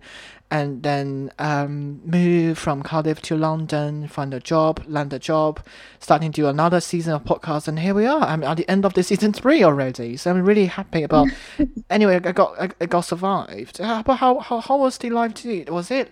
and 0.51 0.83
then 0.83 1.31
um, 1.39 2.01
move 2.05 2.57
from 2.57 2.83
Cardiff 2.83 3.21
to 3.23 3.35
London, 3.35 4.07
find 4.07 4.33
a 4.33 4.39
job, 4.39 4.83
land 4.87 5.11
a 5.11 5.19
job, 5.19 5.59
starting 5.99 6.31
to 6.31 6.41
do 6.41 6.47
another 6.47 6.79
season 6.79 7.13
of 7.13 7.23
podcast, 7.23 7.67
and 7.67 7.79
here 7.79 7.93
we 7.93 8.05
are. 8.05 8.21
I'm 8.21 8.43
at 8.43 8.57
the 8.57 8.69
end 8.69 8.85
of 8.85 8.93
the 8.93 9.03
season 9.03 9.33
three 9.33 9.63
already, 9.63 10.17
so 10.17 10.31
I'm 10.31 10.43
really 10.43 10.67
happy 10.67 11.03
about. 11.03 11.27
anyway, 11.89 12.15
I 12.23 12.31
got 12.31 12.59
I, 12.59 12.69
I 12.79 12.85
got 12.85 13.01
survived. 13.01 13.81
Uh, 13.81 14.03
But 14.05 14.17
how, 14.17 14.39
how 14.39 14.59
how 14.59 14.77
was 14.77 14.97
the 14.97 15.09
life 15.09 15.33
to 15.35 15.51
you? 15.51 15.65
Was 15.73 15.89
it 15.91 16.11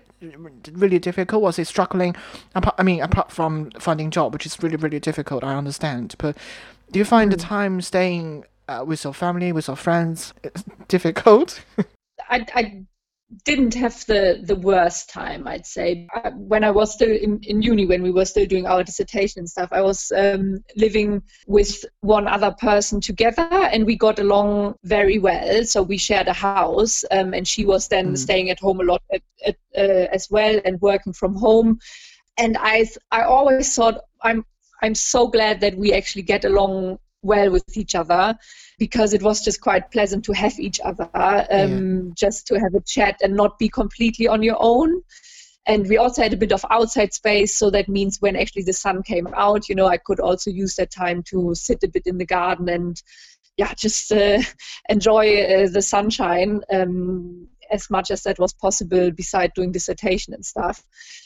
really 0.71 0.99
difficult? 0.99 1.41
Was 1.41 1.59
it 1.59 1.67
struggling? 1.67 2.15
Apart, 2.55 2.75
I 2.77 2.83
mean, 2.83 3.01
apart 3.01 3.31
from 3.31 3.71
finding 3.79 4.09
job, 4.09 4.33
which 4.33 4.45
is 4.45 4.61
really 4.63 4.77
really 4.77 4.99
difficult, 4.99 5.43
I 5.43 5.55
understand. 5.55 6.15
But 6.17 6.37
do 6.91 6.99
you 6.99 7.05
find 7.05 7.31
the 7.31 7.37
time 7.37 7.81
staying 7.81 8.45
uh, 8.67 8.83
with 8.85 9.03
your 9.03 9.13
family, 9.13 9.51
with 9.51 9.67
your 9.67 9.77
friends, 9.77 10.33
it's 10.43 10.63
difficult? 10.87 11.63
I, 12.29 12.45
I 12.55 12.83
didn't 13.45 13.73
have 13.75 14.05
the, 14.05 14.41
the 14.43 14.55
worst 14.55 15.09
time, 15.09 15.47
I'd 15.47 15.65
say. 15.65 16.07
Uh, 16.15 16.31
When 16.31 16.63
I 16.63 16.71
was 16.71 16.93
still 16.93 17.09
in, 17.11 17.39
in 17.43 17.61
uni, 17.61 17.85
when 17.85 18.01
we 18.03 18.11
were 18.11 18.25
still 18.25 18.45
doing 18.45 18.65
our 18.65 18.83
dissertation 18.83 19.39
and 19.39 19.49
stuff, 19.49 19.69
I 19.71 19.81
was 19.81 20.11
um, 20.15 20.63
living 20.75 21.21
with 21.47 21.83
one 22.01 22.27
other 22.27 22.51
person 22.51 23.01
together 23.01 23.47
and 23.51 23.85
we 23.85 23.95
got 23.95 24.19
along 24.19 24.75
very 24.83 25.19
well. 25.19 25.63
So 25.65 25.81
we 25.81 25.97
shared 25.97 26.27
a 26.27 26.33
house 26.33 27.03
um, 27.11 27.33
and 27.33 27.47
she 27.47 27.65
was 27.65 27.87
then 27.87 28.13
Mm. 28.13 28.17
staying 28.17 28.49
at 28.49 28.59
home 28.59 28.79
a 28.81 28.83
lot 28.83 29.01
at, 29.13 29.21
at, 29.45 29.55
uh, 29.77 30.07
as 30.11 30.27
well 30.29 30.59
and 30.65 30.79
working 30.81 31.13
from 31.13 31.35
home. 31.35 31.79
And 32.37 32.57
I, 32.59 32.87
I 33.11 33.23
always 33.23 33.69
thought, 33.69 34.01
I'm, 34.21 34.45
I'm 34.81 34.95
so 34.95 35.27
glad 35.27 35.61
that 35.61 35.75
we 35.77 35.93
actually 35.93 36.23
get 36.23 36.43
along 36.45 36.99
well 37.23 37.49
with 37.49 37.77
each 37.77 37.95
other 37.95 38.37
because 38.77 39.13
it 39.13 39.23
was 39.23 39.43
just 39.43 39.61
quite 39.61 39.91
pleasant 39.91 40.25
to 40.25 40.33
have 40.33 40.59
each 40.59 40.79
other, 40.81 41.09
um, 41.49 42.13
just 42.15 42.47
to 42.47 42.59
have 42.59 42.73
a 42.75 42.81
chat 42.81 43.19
and 43.23 43.35
not 43.35 43.57
be 43.57 43.69
completely 43.69 44.27
on 44.27 44.43
your 44.43 44.57
own. 44.59 45.01
And 45.65 45.87
we 45.87 45.97
also 45.97 46.21
had 46.21 46.33
a 46.33 46.37
bit 46.37 46.51
of 46.51 46.65
outside 46.69 47.13
space, 47.13 47.55
so 47.55 47.69
that 47.69 47.87
means 47.87 48.21
when 48.21 48.35
actually 48.35 48.63
the 48.63 48.73
sun 48.73 49.01
came 49.01 49.27
out, 49.33 49.69
you 49.69 49.75
know, 49.75 49.87
I 49.87 49.97
could 49.97 50.19
also 50.19 50.51
use 50.51 50.75
that 50.75 50.91
time 50.91 51.23
to 51.27 51.55
sit 51.55 51.83
a 51.83 51.87
bit 51.87 52.03
in 52.05 52.17
the 52.17 52.25
garden 52.25 52.67
and, 52.67 53.01
yeah, 53.55 53.73
just 53.73 54.11
uh, 54.11 54.39
enjoy 54.89 55.41
uh, 55.41 55.69
the 55.69 55.81
sunshine. 55.81 56.61
Um, 56.71 57.47
as 57.71 57.89
much 57.89 58.11
as 58.11 58.23
that 58.23 58.37
was 58.39 58.53
possible 58.53 59.09
beside 59.11 59.53
doing 59.53 59.71
dissertation 59.71 60.33
and 60.33 60.45
stuff. 60.45 60.83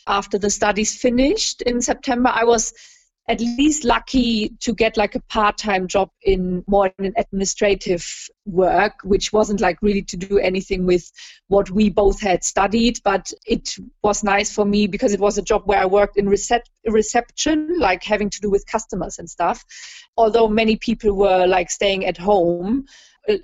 After 0.08 0.38
the 0.38 0.50
studies 0.50 0.96
finished 0.96 1.62
in 1.62 1.82
September, 1.82 2.32
I 2.34 2.46
was 2.46 2.74
at 3.30 3.42
least 3.42 3.84
lucky 3.84 4.50
to 4.60 4.74
get 4.74 4.96
like 4.96 5.16
a 5.16 5.20
part-time 5.22 5.88
job 5.88 6.10
in 6.22 6.64
more 6.68 6.92
in 7.00 7.14
administrative 7.18 8.06
work 8.46 8.94
which 9.04 9.34
wasn't 9.34 9.60
like 9.60 9.78
really 9.82 10.02
to 10.02 10.16
do 10.16 10.38
anything 10.38 10.86
with 10.86 11.12
what 11.48 11.70
we 11.70 11.90
both 11.90 12.22
had 12.22 12.44
studied 12.44 13.00
but 13.04 13.32
it 13.46 13.76
was 14.04 14.24
nice 14.24 14.54
for 14.54 14.66
me 14.66 14.88
because 14.88 15.14
it 15.14 15.20
was 15.20 15.38
a 15.38 15.42
job 15.42 15.62
where 15.66 15.80
i 15.80 15.86
worked 15.86 16.18
in 16.18 16.26
recep- 16.26 16.62
reception 16.86 17.78
like 17.80 18.04
having 18.04 18.30
to 18.30 18.40
do 18.40 18.50
with 18.50 18.66
customers 18.66 19.20
and 19.20 19.30
stuff 19.30 19.64
although 20.16 20.48
many 20.48 20.78
people 20.78 21.14
were 21.14 21.46
like 21.46 21.70
staying 21.70 22.06
at 22.06 22.18
home 22.18 22.86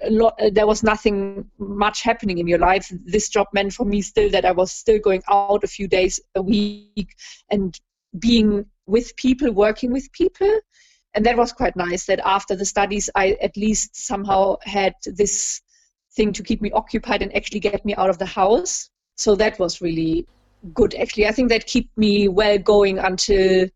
lot, 0.09 0.39
there 0.51 0.67
was 0.67 0.83
nothing 0.83 1.49
much 1.57 2.03
happening 2.03 2.37
in 2.37 2.47
your 2.47 2.59
life. 2.59 2.91
This 3.05 3.29
job 3.29 3.47
meant 3.53 3.73
for 3.73 3.85
me 3.85 4.01
still 4.01 4.29
that 4.29 4.45
I 4.45 4.51
was 4.51 4.71
still 4.71 4.99
going 4.99 5.23
out 5.29 5.63
a 5.63 5.67
few 5.67 5.87
days 5.87 6.19
a 6.35 6.41
week 6.41 7.15
and 7.49 7.77
being 8.17 8.65
with 8.85 9.15
people, 9.15 9.51
working 9.51 9.91
with 9.91 10.11
people. 10.11 10.59
And 11.13 11.25
that 11.25 11.37
was 11.37 11.53
quite 11.53 11.75
nice 11.75 12.05
that 12.07 12.19
after 12.25 12.55
the 12.55 12.65
studies, 12.65 13.09
I 13.15 13.37
at 13.41 13.55
least 13.55 13.95
somehow 13.95 14.57
had 14.63 14.93
this 15.05 15.61
thing 16.15 16.33
to 16.33 16.43
keep 16.43 16.61
me 16.61 16.71
occupied 16.71 17.21
and 17.21 17.35
actually 17.35 17.59
get 17.59 17.85
me 17.85 17.95
out 17.95 18.09
of 18.09 18.17
the 18.17 18.25
house. 18.25 18.89
So 19.15 19.35
that 19.35 19.59
was 19.59 19.81
really 19.81 20.27
good, 20.73 20.95
actually. 20.95 21.27
I 21.27 21.31
think 21.31 21.49
that 21.49 21.67
kept 21.67 21.95
me 21.97 22.27
well 22.27 22.57
going 22.57 22.97
until 22.99 23.67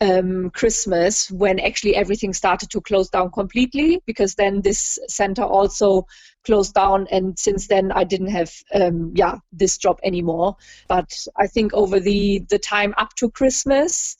um, 0.00 0.50
Christmas 0.50 1.30
when 1.30 1.58
actually 1.58 1.96
everything 1.96 2.32
started 2.34 2.70
to 2.70 2.80
close 2.80 3.08
down 3.08 3.30
completely 3.30 4.02
because 4.06 4.34
then 4.34 4.60
this 4.60 4.98
center 5.08 5.42
also 5.42 6.06
closed 6.44 6.74
down 6.74 7.06
and 7.10 7.38
since 7.38 7.66
then 7.66 7.90
I 7.92 8.04
didn't 8.04 8.28
have 8.28 8.52
um, 8.74 9.12
yeah 9.14 9.36
this 9.52 9.78
job 9.78 9.98
anymore. 10.04 10.56
But 10.88 11.12
I 11.36 11.46
think 11.46 11.72
over 11.72 11.98
the 11.98 12.44
the 12.50 12.58
time 12.58 12.94
up 12.98 13.14
to 13.16 13.30
Christmas 13.30 14.16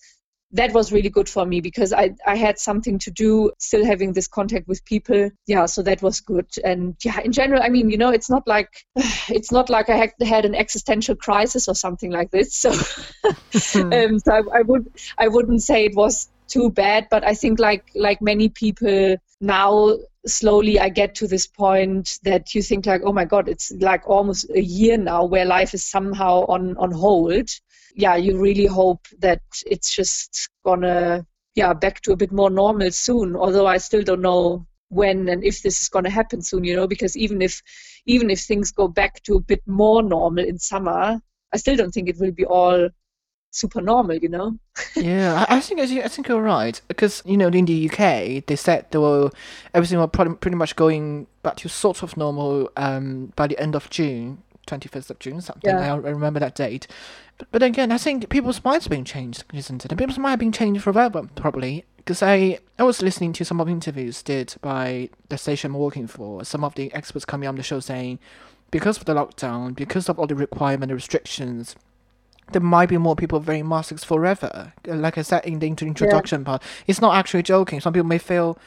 that 0.57 0.73
was 0.73 0.93
really 0.93 1.11
good 1.11 1.29
for 1.29 1.47
me 1.47 1.61
because 1.61 1.93
I, 1.93 2.15
I 2.27 2.37
had 2.37 2.59
something 2.59 2.99
to 3.01 3.11
do 3.11 3.53
still 3.59 3.85
having 3.85 4.13
this 4.13 4.29
contact 4.29 4.69
with 4.69 4.85
people. 4.85 5.31
Yeah 5.47 5.67
so 5.67 5.83
that 5.83 6.03
was 6.03 6.21
good. 6.21 6.47
And 6.65 6.97
yeah 7.05 7.21
in 7.21 7.33
general 7.33 7.63
i 7.63 7.69
mean 7.69 7.91
you 7.91 7.99
know 7.99 8.11
it's 8.11 8.31
not 8.31 8.47
like 8.47 8.85
it's 9.29 9.53
not 9.53 9.71
like 9.71 9.89
i 9.91 9.97
had, 9.97 10.13
had 10.23 10.45
an 10.45 10.55
existential 10.55 11.15
crisis 11.15 11.69
or 11.69 11.75
something 11.75 12.11
like 12.11 12.31
this. 12.31 12.55
So 12.55 12.71
um, 13.75 14.19
so 14.19 14.33
I, 14.33 14.59
I 14.59 14.63
would 14.63 14.91
i 15.19 15.29
wouldn't 15.29 15.63
say 15.63 15.85
it 15.85 15.95
was 15.95 16.29
too 16.49 16.71
bad 16.71 17.09
but 17.11 17.25
i 17.27 17.35
think 17.35 17.59
like 17.59 17.91
like 17.95 18.23
many 18.23 18.49
people 18.49 19.17
now 19.41 19.97
slowly 20.27 20.79
i 20.81 20.89
get 20.89 21.15
to 21.15 21.27
this 21.27 21.47
point 21.47 22.19
that 22.23 22.55
you 22.55 22.63
think 22.63 22.87
like 22.87 23.03
oh 23.05 23.13
my 23.13 23.25
god 23.25 23.49
it's 23.49 23.71
like 23.79 24.09
almost 24.09 24.51
a 24.51 24.61
year 24.61 24.97
now 24.97 25.25
where 25.25 25.45
life 25.45 25.73
is 25.75 25.85
somehow 25.85 26.45
on 26.49 26.77
on 26.79 26.91
hold 26.91 27.49
yeah, 27.97 28.15
you 28.17 28.39
really 28.39 28.67
hope 28.67 29.09
that 29.21 29.41
it's 29.67 29.95
just 29.95 30.51
gonna 30.65 31.27
yeah 31.55 31.73
back 31.73 32.03
to 32.03 32.13
a 32.13 32.17
bit 32.17 32.31
more 32.31 32.51
normal 32.51 32.91
soon. 32.91 33.35
Although 33.35 33.67
I 33.67 33.79
still 33.79 34.03
don't 34.03 34.21
know 34.21 34.67
when 34.89 35.29
and 35.31 35.43
if 35.43 35.63
this 35.63 35.81
is 35.81 35.89
going 35.89 36.05
to 36.05 36.11
happen 36.11 36.41
soon 36.41 36.63
you 36.63 36.77
know 36.77 36.87
because 36.87 37.17
even 37.17 37.43
if 37.43 37.61
even 38.07 38.31
if 38.31 38.39
things 38.41 38.71
go 38.71 38.87
back 38.87 39.21
to 39.25 39.35
a 39.35 39.41
bit 39.41 39.61
more 39.67 40.01
normal 40.01 40.45
in 40.45 40.57
summer 40.61 41.21
i 41.53 41.57
still 41.57 41.75
don't 41.75 41.91
think 41.91 42.09
it 42.09 42.17
will 42.21 42.31
be 42.31 42.45
all 42.45 42.89
super 43.57 43.81
normal 43.81 44.17
you 44.17 44.29
know 44.29 44.59
yeah 44.95 45.47
I, 45.49 45.61
think 45.61 45.81
I 45.81 46.09
think 46.09 46.29
you're 46.29 46.43
right 46.43 46.81
because 46.89 47.23
you 47.25 47.37
know 47.37 47.49
in 47.49 47.65
the 47.65 47.89
uk 47.89 47.97
they 47.97 48.57
said 48.57 48.87
they 48.91 48.99
were 48.99 49.31
everything 49.73 49.99
was 49.99 50.11
pretty 50.13 50.57
much 50.57 50.77
going 50.77 51.27
back 51.43 51.57
to 51.57 51.69
sort 51.69 52.03
of 52.03 52.17
normal 52.17 52.71
um, 52.77 53.33
by 53.35 53.47
the 53.47 53.59
end 53.59 53.75
of 53.75 53.89
june 53.89 54.43
21st 54.67 55.11
of 55.11 55.19
June, 55.19 55.41
something. 55.41 55.71
Yeah. 55.71 55.95
I 55.95 55.97
remember 55.97 56.41
that 56.41 56.55
date. 56.55 56.87
But, 57.39 57.49
but 57.53 57.63
again, 57.63 57.93
I 57.93 57.99
think 57.99 58.29
people's 58.29 58.63
minds 58.65 58.87
have 58.87 58.91
been 58.91 59.05
changed, 59.05 59.45
isn't 59.55 59.85
it? 59.85 59.93
And 59.93 59.99
people's 59.99 60.19
minds 60.19 60.33
have 60.33 60.41
been 60.41 60.53
changed 60.53 60.83
forever, 60.83 61.29
probably. 61.37 61.85
Because 61.97 62.23
I, 62.23 62.59
I 62.79 62.83
was 62.83 63.03
listening 63.03 63.33
to 63.35 63.45
some 63.45 63.61
of 63.61 63.67
the 63.67 63.73
interviews 63.73 64.23
did 64.23 64.55
by 64.61 65.11
the 65.29 65.39
station 65.39 65.73
I'm 65.73 65.79
working 65.79 66.07
for, 66.07 66.45
some 66.45 66.65
of 66.65 66.75
the 66.75 66.93
experts 66.95 67.25
coming 67.25 67.49
on 67.49 67.57
the 67.57 67.63
show 67.63 67.81
saying, 67.81 68.19
because 68.71 68.99
of 68.99 69.05
the 69.07 69.15
lockdown, 69.15 69.75
because 69.75 70.09
of 70.09 70.19
all 70.19 70.27
the 70.27 70.35
requirement 70.35 70.91
and 70.91 70.97
restrictions, 70.97 71.75
there 72.53 72.63
might 72.63 72.89
be 72.89 72.99
more 72.99 73.17
people 73.17 73.41
wearing 73.41 73.69
masks 73.69 74.05
forever. 74.05 74.73
Like 74.87 75.19
I 75.19 75.23
said 75.23 75.45
in 75.45 75.59
the 75.59 75.67
introduction 75.67 76.41
yeah. 76.41 76.45
part, 76.45 76.63
it's 76.87 77.01
not 77.01 77.17
actually 77.17 77.43
joking. 77.43 77.81
Some 77.81 77.93
people 77.93 78.07
may 78.07 78.19
feel, 78.19 78.59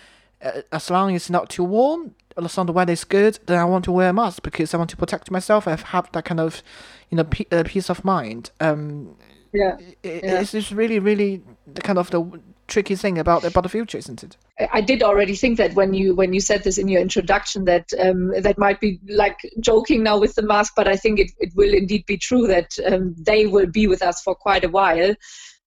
uh, 0.42 0.62
as 0.72 0.90
long 0.90 1.16
as 1.16 1.24
it's 1.24 1.30
not 1.30 1.50
too 1.50 1.64
warm, 1.64 2.16
as 2.38 2.58
long 2.58 2.66
as 2.66 2.68
the 2.68 2.74
weather 2.74 2.94
is 2.94 3.04
good, 3.04 3.40
then 3.46 3.58
I 3.58 3.66
want 3.66 3.86
to 3.86 3.92
wear 3.92 4.10
a 4.10 4.14
mask 4.14 4.44
because 4.44 4.74
I 4.74 4.78
want 4.78 4.90
to 4.92 4.98
protect 4.98 5.32
myself. 5.32 5.68
I 5.68 5.76
have 5.76 6.12
that 6.12 6.26
kind 6.26 6.40
of, 6.40 6.62
you 7.10 7.18
know, 7.18 7.24
p- 7.24 7.48
uh, 7.52 7.64
peace 7.66 7.90
of 7.90 8.04
mind. 8.04 8.52
Um, 8.60 9.16
yeah, 9.54 9.78
it, 10.04 10.24
yeah. 10.24 10.42
It's, 10.42 10.54
it's 10.54 10.72
really, 10.72 11.00
really 11.00 11.42
the 11.66 11.82
kind 11.82 11.98
of 11.98 12.10
the 12.12 12.22
tricky 12.70 12.96
thing 12.96 13.18
about 13.18 13.44
about 13.44 13.64
the 13.64 13.70
future, 13.70 13.98
isn't 13.98 14.24
it? 14.24 14.38
I 14.72 14.82
did 14.82 15.04
already 15.04 15.36
think 15.36 15.58
that 15.58 15.74
when 15.74 15.94
you 15.94 16.16
when 16.16 16.34
you 16.34 16.40
said 16.40 16.64
this 16.64 16.78
in 16.78 16.88
your 16.88 17.02
introduction 17.02 17.66
that 17.66 17.90
um, 18.00 18.32
that 18.42 18.58
might 18.58 18.80
be 18.80 19.00
like 19.10 19.38
joking 19.60 20.04
now 20.04 20.18
with 20.20 20.36
the 20.36 20.42
mask, 20.42 20.74
but 20.76 20.88
I 20.88 20.96
think 20.96 21.20
it, 21.20 21.32
it 21.40 21.54
will 21.56 21.74
indeed 21.74 22.06
be 22.06 22.18
true 22.18 22.48
that 22.48 22.78
um, 22.86 23.16
they 23.18 23.48
will 23.48 23.68
be 23.68 23.88
with 23.88 24.02
us 24.02 24.22
for 24.22 24.36
quite 24.36 24.64
a 24.64 24.70
while 24.70 25.16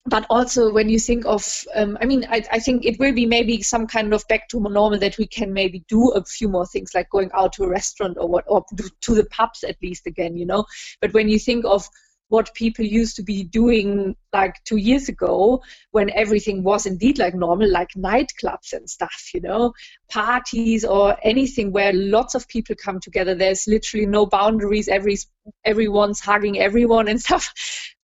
but 0.05 0.25
also 0.29 0.71
when 0.71 0.89
you 0.89 0.99
think 0.99 1.25
of 1.25 1.63
um, 1.75 1.97
i 2.01 2.05
mean 2.05 2.25
I, 2.29 2.43
I, 2.51 2.59
think 2.59 2.85
it 2.85 2.99
will 2.99 3.13
be 3.13 3.25
maybe 3.25 3.61
some 3.61 3.87
kind 3.87 4.13
of 4.13 4.27
back 4.27 4.49
to 4.49 4.59
normal 4.59 4.99
that 4.99 5.17
we 5.17 5.25
can 5.25 5.53
maybe 5.53 5.83
do 5.87 6.11
a 6.11 6.23
few 6.25 6.49
more 6.49 6.65
things 6.65 6.93
like 6.93 7.09
going 7.09 7.31
out 7.33 7.53
to 7.53 7.63
a 7.63 7.69
restaurant 7.69 8.17
or 8.19 8.27
what 8.27 8.43
or 8.47 8.65
to 9.01 9.15
the 9.15 9.25
pubs 9.25 9.63
at 9.63 9.77
least 9.81 10.05
again 10.05 10.35
you 10.35 10.45
know 10.45 10.65
but 10.99 11.13
when 11.13 11.29
you 11.29 11.39
think 11.39 11.63
of 11.65 11.87
what 12.33 12.53
people 12.55 12.83
used 12.83 13.15
to 13.15 13.23
be 13.23 13.43
doing 13.43 14.15
like 14.33 14.55
two 14.63 14.77
years 14.77 15.07
ago 15.07 15.61
when 15.91 16.09
everything 16.09 16.63
was 16.63 16.87
indeed 16.87 17.19
like 17.19 17.35
normal 17.35 17.71
like 17.71 17.89
nightclubs 17.95 18.73
and 18.73 18.89
stuff 18.89 19.29
you 19.35 19.41
know 19.41 19.71
parties 20.09 20.85
or 20.85 21.17
anything 21.23 21.71
where 21.71 21.91
lots 21.93 22.35
of 22.35 22.47
people 22.47 22.75
come 22.75 22.99
together. 22.99 23.35
There's 23.35 23.67
literally 23.67 24.05
no 24.05 24.25
boundaries. 24.25 24.87
Every 24.87 25.17
everyone's 25.65 26.19
hugging 26.19 26.59
everyone 26.59 27.07
and 27.07 27.21
stuff. 27.27 27.53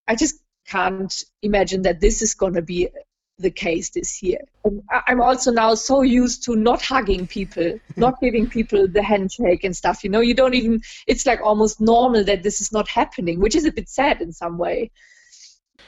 I 0.08 0.16
just 0.16 0.36
can't 0.68 1.14
imagine 1.42 1.84
that 1.84 2.00
this 2.00 2.22
is 2.22 2.36
going 2.36 2.54
to 2.54 2.62
be 2.62 2.90
the 3.40 3.52
case 3.52 3.90
this 3.90 4.22
year. 4.22 4.40
I'm 5.08 5.22
also 5.22 5.52
now 5.52 5.74
so 5.76 6.02
used 6.02 6.44
to 6.44 6.56
not 6.56 6.82
hugging 6.82 7.26
people, 7.26 7.80
not 7.96 8.20
giving 8.22 8.48
people 8.48 8.88
the 8.88 9.02
handshake 9.02 9.64
and 9.64 9.76
stuff. 9.76 10.04
You 10.04 10.10
know, 10.10 10.20
you 10.20 10.34
don't 10.34 10.54
even, 10.54 10.82
it's 11.08 11.26
like 11.26 11.42
almost 11.42 11.82
normal 11.82 12.24
that 12.26 12.44
this 12.44 12.62
is 12.62 12.72
not 12.72 12.88
happening, 12.88 13.40
which 13.40 13.56
is 13.56 13.66
a 13.66 13.72
bit 13.72 13.90
sad 13.90 14.22
in 14.22 14.32
some 14.32 14.58
way. 14.58 14.92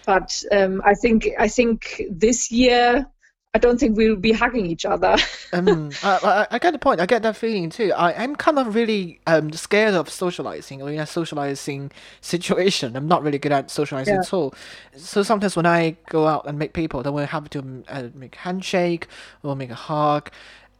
But 0.06 0.44
um, 0.52 0.82
I 0.84 0.96
think 0.96 1.30
I 1.38 1.48
think 1.48 2.02
this 2.10 2.52
year 2.52 3.06
I 3.54 3.60
don't 3.60 3.78
think 3.78 3.98
we'll 3.98 4.16
be 4.16 4.32
hugging 4.32 4.66
each 4.66 4.86
other. 4.86 5.18
um, 5.54 5.90
I, 6.04 6.48
I, 6.52 6.60
get 6.60 6.72
the 6.72 6.80
point. 6.80 7.02
I 7.02 7.06
get 7.06 7.22
that 7.24 7.36
feeling 7.36 7.70
too. 7.70 7.92
I 7.92 8.12
am 8.14 8.38
kind 8.38 8.58
of 8.58 8.74
really 8.74 9.20
um, 9.28 9.52
scared 9.52 9.94
of 9.94 10.10
socializing 10.10 10.82
or 10.82 10.90
in 10.90 11.00
a 11.00 11.06
socializing 11.06 11.92
situation. 12.22 12.96
I'm 12.96 13.10
not 13.10 13.24
really 13.24 13.40
good 13.40 13.52
at 13.52 13.70
socializing 13.70 14.14
yeah. 14.14 14.22
at 14.22 14.34
all. 14.34 14.54
So 14.96 15.22
sometimes 15.22 15.58
when 15.58 15.66
I 15.66 15.98
go 16.08 16.28
out 16.28 16.48
and 16.48 16.58
meet 16.58 16.72
people, 16.72 17.04
then 17.04 17.12
we 17.12 17.24
have 17.24 17.50
to 17.50 17.84
uh, 17.90 18.08
make 18.16 18.36
handshake 18.36 19.08
or 19.44 19.58
make 19.58 19.70
a 19.70 19.76
hug. 19.76 20.32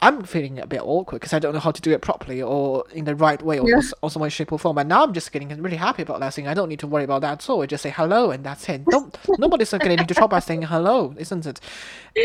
I'm 0.02 0.24
feeling 0.24 0.60
a 0.60 0.66
bit 0.66 0.82
awkward 0.82 1.20
because 1.20 1.34
I 1.34 1.40
don't 1.40 1.54
know 1.54 1.60
how 1.60 1.72
to 1.72 1.82
do 1.82 1.92
it 1.92 2.02
properly 2.02 2.42
or 2.42 2.86
in 2.92 3.06
the 3.06 3.16
right 3.16 3.42
way 3.42 3.60
or 3.60 3.70
yeah. 3.70 3.80
some 3.80 4.22
way, 4.22 4.30
shape 4.30 4.52
or 4.52 4.58
form. 4.58 4.78
And 4.80 4.90
now 4.90 5.04
I'm 5.04 5.14
just 5.14 5.32
getting 5.32 5.50
really 5.62 5.78
happy 5.78 6.02
about 6.02 6.20
that 6.22 6.34
thing. 6.34 6.48
I 6.48 6.56
don't 6.56 6.70
need 6.70 6.80
to 6.80 6.88
worry 6.88 7.04
about 7.04 7.22
that 7.22 7.34
at 7.34 7.50
all. 7.50 7.62
I 7.62 7.68
just 7.68 7.84
say 7.84 7.92
hello 7.92 8.32
and 8.32 8.44
that's 8.44 8.68
it. 8.68 8.84
Don't, 8.86 9.16
nobody's 9.40 9.70
getting 9.72 9.98
to 9.98 10.14
trouble 10.14 10.30
by 10.30 10.40
saying 10.40 10.64
hello, 10.64 11.14
isn't 11.18 11.46
it? 11.46 11.60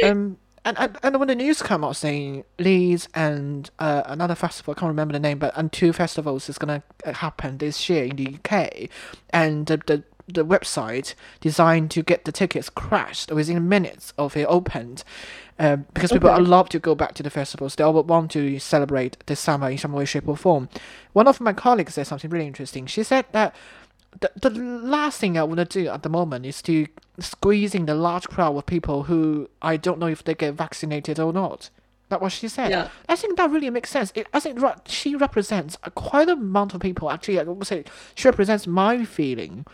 Um, 0.02 0.38
and, 0.64 0.76
and, 0.78 0.98
and 1.02 1.18
when 1.18 1.28
the 1.28 1.34
news 1.34 1.62
came 1.62 1.84
out 1.84 1.96
saying 1.96 2.44
Leeds 2.58 3.08
and 3.14 3.70
uh, 3.78 4.02
another 4.06 4.34
festival, 4.34 4.74
I 4.76 4.80
can't 4.80 4.88
remember 4.88 5.12
the 5.12 5.20
name, 5.20 5.38
but 5.38 5.52
and 5.56 5.70
two 5.70 5.92
festivals 5.92 6.48
is 6.48 6.58
going 6.58 6.80
to 6.80 7.08
uh, 7.08 7.12
happen 7.12 7.58
this 7.58 7.88
year 7.88 8.04
in 8.04 8.16
the 8.16 8.36
UK, 8.36 8.90
and 9.30 9.66
the, 9.66 9.76
the 9.76 10.02
the 10.28 10.44
website 10.44 11.14
designed 11.40 11.90
to 11.92 12.02
get 12.02 12.24
the 12.24 12.32
tickets 12.32 12.68
crashed 12.68 13.30
within 13.30 13.68
minutes 13.68 14.12
of 14.18 14.36
it 14.36 14.44
opened. 14.48 15.04
Um, 15.58 15.86
because 15.94 16.12
people 16.12 16.28
okay. 16.28 16.42
love 16.42 16.68
to 16.70 16.78
go 16.78 16.94
back 16.94 17.14
to 17.14 17.22
the 17.22 17.30
festivals. 17.30 17.76
They 17.76 17.84
all 17.84 18.02
want 18.02 18.30
to 18.32 18.58
celebrate 18.58 19.16
the 19.24 19.34
summer 19.34 19.70
in 19.70 19.78
some 19.78 19.92
way, 19.92 20.04
shape, 20.04 20.28
or 20.28 20.36
form. 20.36 20.68
One 21.14 21.26
of 21.26 21.40
my 21.40 21.54
colleagues 21.54 21.94
said 21.94 22.06
something 22.06 22.30
really 22.30 22.46
interesting. 22.46 22.86
She 22.86 23.02
said 23.02 23.24
that 23.32 23.54
the, 24.20 24.30
the 24.36 24.50
last 24.50 25.18
thing 25.18 25.38
I 25.38 25.42
want 25.44 25.58
to 25.58 25.64
do 25.64 25.88
at 25.88 26.02
the 26.02 26.08
moment 26.08 26.44
is 26.44 26.60
to 26.62 26.86
squeeze 27.18 27.74
in 27.74 27.86
the 27.86 27.94
large 27.94 28.28
crowd 28.28 28.56
of 28.56 28.66
people 28.66 29.04
who 29.04 29.48
I 29.62 29.76
don't 29.76 29.98
know 29.98 30.06
if 30.06 30.24
they 30.24 30.34
get 30.34 30.54
vaccinated 30.54 31.18
or 31.18 31.32
not. 31.32 31.70
That's 32.08 32.22
what 32.22 32.32
she 32.32 32.48
said. 32.48 32.70
Yeah. 32.70 32.88
I 33.08 33.16
think 33.16 33.36
that 33.36 33.50
really 33.50 33.70
makes 33.70 33.90
sense. 33.90 34.12
It, 34.14 34.28
I 34.32 34.38
think 34.38 34.60
she 34.86 35.16
represents 35.16 35.76
a 35.82 35.90
quite 35.90 36.28
a 36.28 36.32
amount 36.32 36.74
of 36.74 36.80
people. 36.80 37.10
Actually, 37.10 37.40
I 37.40 37.42
would 37.42 37.66
say 37.66 37.84
she 38.14 38.28
represents 38.28 38.66
my 38.66 39.04
feeling 39.04 39.66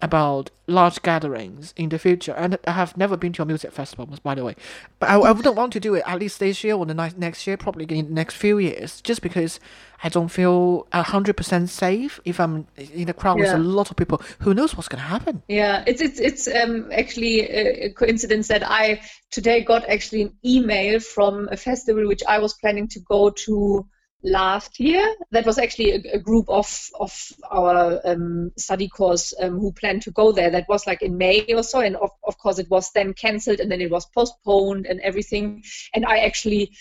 about 0.00 0.50
large 0.66 1.02
gatherings 1.02 1.72
in 1.76 1.88
the 1.88 1.98
future. 1.98 2.32
And 2.32 2.58
I 2.66 2.72
have 2.72 2.96
never 2.96 3.16
been 3.16 3.32
to 3.34 3.42
a 3.42 3.46
music 3.46 3.72
festival, 3.72 4.08
by 4.22 4.34
the 4.34 4.44
way. 4.44 4.54
But 4.98 5.10
I, 5.10 5.14
I 5.18 5.32
wouldn't 5.32 5.56
want 5.56 5.72
to 5.72 5.80
do 5.80 5.94
it 5.94 6.04
at 6.06 6.18
least 6.18 6.40
this 6.40 6.62
year 6.62 6.74
or 6.74 6.86
the 6.86 6.94
next 6.94 7.46
year, 7.46 7.56
probably 7.56 7.84
in 7.98 8.06
the 8.06 8.12
next 8.12 8.36
few 8.36 8.58
years, 8.58 9.00
just 9.00 9.22
because 9.22 9.58
I 10.04 10.08
don't 10.08 10.28
feel 10.28 10.86
100% 10.92 11.68
safe 11.68 12.20
if 12.24 12.38
I'm 12.38 12.66
in 12.76 13.08
a 13.08 13.14
crowd 13.14 13.38
yeah. 13.38 13.44
with 13.44 13.54
a 13.54 13.58
lot 13.58 13.90
of 13.90 13.96
people. 13.96 14.22
Who 14.40 14.54
knows 14.54 14.76
what's 14.76 14.88
going 14.88 15.02
to 15.02 15.08
happen? 15.08 15.42
Yeah, 15.48 15.82
it's, 15.86 16.00
it's, 16.00 16.20
it's 16.20 16.48
um, 16.48 16.90
actually 16.92 17.40
a 17.40 17.90
coincidence 17.90 18.48
that 18.48 18.68
I 18.68 19.00
today 19.30 19.64
got 19.64 19.88
actually 19.88 20.22
an 20.22 20.34
email 20.44 21.00
from 21.00 21.48
a 21.50 21.56
festival 21.56 22.06
which 22.06 22.22
I 22.28 22.38
was 22.38 22.54
planning 22.54 22.88
to 22.88 23.00
go 23.00 23.30
to 23.30 23.86
last 24.22 24.80
year. 24.80 25.14
That 25.30 25.46
was 25.46 25.58
actually 25.58 25.92
a, 25.92 26.14
a 26.14 26.18
group 26.18 26.48
of 26.48 26.90
of 26.98 27.12
our 27.50 28.00
um, 28.04 28.52
study 28.56 28.88
course 28.88 29.32
um, 29.40 29.58
who 29.58 29.72
planned 29.72 30.02
to 30.02 30.10
go 30.10 30.32
there. 30.32 30.50
That 30.50 30.68
was 30.68 30.86
like 30.86 31.02
in 31.02 31.16
May 31.16 31.44
or 31.54 31.62
so, 31.62 31.80
and 31.80 31.96
of, 31.96 32.10
of 32.24 32.38
course 32.38 32.58
it 32.58 32.70
was 32.70 32.90
then 32.94 33.14
cancelled, 33.14 33.60
and 33.60 33.70
then 33.70 33.80
it 33.80 33.90
was 33.90 34.06
postponed 34.06 34.86
and 34.86 35.00
everything. 35.00 35.62
And 35.94 36.04
I 36.04 36.18
actually, 36.18 36.72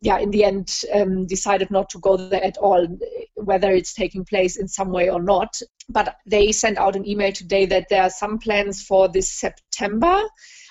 yeah, 0.00 0.18
in 0.18 0.30
the 0.30 0.44
end 0.44 0.82
um, 0.92 1.26
decided 1.26 1.70
not 1.70 1.90
to 1.90 1.98
go 1.98 2.16
there 2.16 2.44
at 2.44 2.58
all, 2.58 2.86
whether 3.34 3.70
it's 3.70 3.94
taking 3.94 4.24
place 4.24 4.56
in 4.56 4.68
some 4.68 4.90
way 4.90 5.08
or 5.08 5.22
not. 5.22 5.60
But 5.88 6.16
they 6.26 6.52
sent 6.52 6.78
out 6.78 6.96
an 6.96 7.06
email 7.06 7.32
today 7.32 7.66
that 7.66 7.88
there 7.90 8.02
are 8.02 8.10
some 8.10 8.38
plans 8.38 8.82
for 8.82 9.08
this 9.08 9.28
September. 9.28 10.22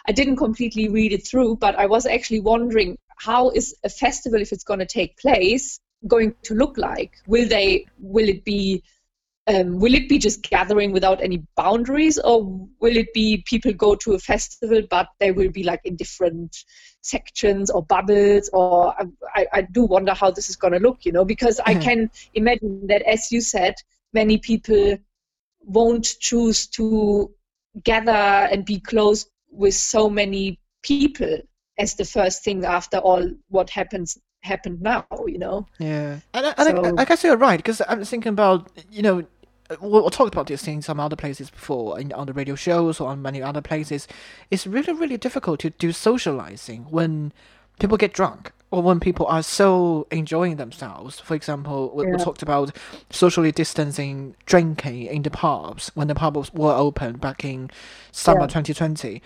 I 0.08 0.12
didn't 0.14 0.38
completely 0.38 0.90
read 0.90 1.14
it 1.14 1.28
through, 1.28 1.58
but 1.58 1.76
I 1.76 1.86
was 1.86 2.06
actually 2.06 2.40
wondering 2.40 2.98
how 3.20 3.52
is 3.52 3.76
a 3.84 3.90
festival 3.90 4.42
if 4.42 4.52
it's 4.52 4.64
going 4.64 4.80
to 4.80 4.86
take 4.86 5.16
place 5.18 5.80
going 6.08 6.36
to 6.44 6.54
look 6.56 6.78
like? 6.78 7.14
Will 7.28 7.48
they? 7.48 7.86
Will 8.00 8.28
it 8.28 8.44
be 8.44 8.84
um, 9.48 9.80
will 9.80 9.94
it 9.94 10.08
be 10.08 10.20
just 10.20 10.44
gathering 10.44 10.92
without 10.92 11.22
any 11.22 11.44
boundaries 11.56 12.20
or 12.20 12.44
will 12.80 12.96
it 12.96 13.12
be 13.14 13.44
people 13.48 13.74
go 13.74 13.96
to 13.96 14.14
a 14.14 14.20
festival 14.20 14.82
but 14.90 15.08
they 15.20 15.32
will 15.32 15.50
be 15.50 15.64
like 15.64 15.82
in 15.84 15.96
different 15.96 16.56
sections 17.02 17.70
or 17.72 17.84
bubbles 17.84 18.50
or 18.54 18.94
I, 19.36 19.48
I 19.52 19.62
do 19.64 19.84
wonder 19.86 20.14
how 20.14 20.30
this 20.32 20.50
is 20.50 20.56
going 20.56 20.74
to 20.74 20.80
look 20.80 21.06
you 21.06 21.12
know 21.12 21.26
because 21.26 21.60
i 21.66 21.74
Mhm. 21.74 21.82
can 21.82 22.12
imagine 22.36 22.86
that 22.88 23.02
as 23.02 23.32
you 23.32 23.42
said 23.42 23.74
many 24.14 24.38
people 24.38 24.98
won't 25.62 26.18
choose 26.20 26.68
to 26.68 27.34
gather 27.84 28.12
and 28.12 28.66
be 28.66 28.80
close 28.80 29.28
with 29.50 29.74
so 29.74 30.10
many 30.10 30.60
people 30.84 31.38
as 31.80 31.96
the 31.96 32.06
first 32.06 32.44
thing 32.44 32.64
after 32.66 32.98
all 33.00 33.28
what 33.50 33.70
happens 33.72 34.18
happened 34.42 34.82
now 34.82 35.06
you 35.28 35.38
know 35.38 35.68
Yeah, 35.80 36.20
and, 36.34 36.46
I- 36.48 36.54
and 36.58 36.70
I, 36.80 36.82
So- 36.90 36.96
I 36.98 37.06
guess 37.06 37.24
you're 37.24 37.38
right 37.38 37.58
because 37.58 37.82
I'm 37.88 38.04
thinking 38.04 38.32
about 38.32 38.68
you 38.92 39.02
know 39.04 39.24
we'll, 39.80 39.92
we'll 40.02 40.10
talk 40.10 40.28
about 40.28 40.48
this 40.48 40.68
in 40.68 40.82
some 40.82 41.00
other 41.00 41.16
places 41.16 41.50
before 41.50 42.00
in, 42.00 42.12
on 42.14 42.28
the 42.28 42.34
radio 42.34 42.56
shows 42.56 43.00
or 43.00 43.10
on 43.10 43.22
many 43.22 43.42
other 43.42 43.62
places. 43.62 44.08
It's 44.50 44.66
really 44.68 44.94
really 44.94 45.18
difficult 45.18 45.60
to 45.62 45.70
do 45.70 45.92
socializing 45.92 46.86
when 46.90 47.32
people 47.80 47.98
get 47.98 48.14
drunk 48.14 48.52
or 48.72 48.82
when 48.82 49.00
people 49.00 49.26
are 49.28 49.44
so 49.44 50.08
enjoying 50.12 50.56
themselves. 50.56 51.20
For 51.20 51.36
example, 51.36 51.92
we, 51.94 52.06
we 52.06 52.18
talked 52.18 52.42
about 52.42 52.76
socially 53.10 53.52
distancing 53.52 54.36
drinking 54.46 55.04
in 55.08 55.22
the 55.24 55.30
pubs 55.30 55.92
when 55.94 56.08
the 56.08 56.16
pubs 56.16 56.54
were 56.54 56.74
open 56.74 57.18
back 57.18 57.44
in 57.46 57.70
summer 58.12 58.42
Yeah. 58.42 58.48
2020. 58.48 59.22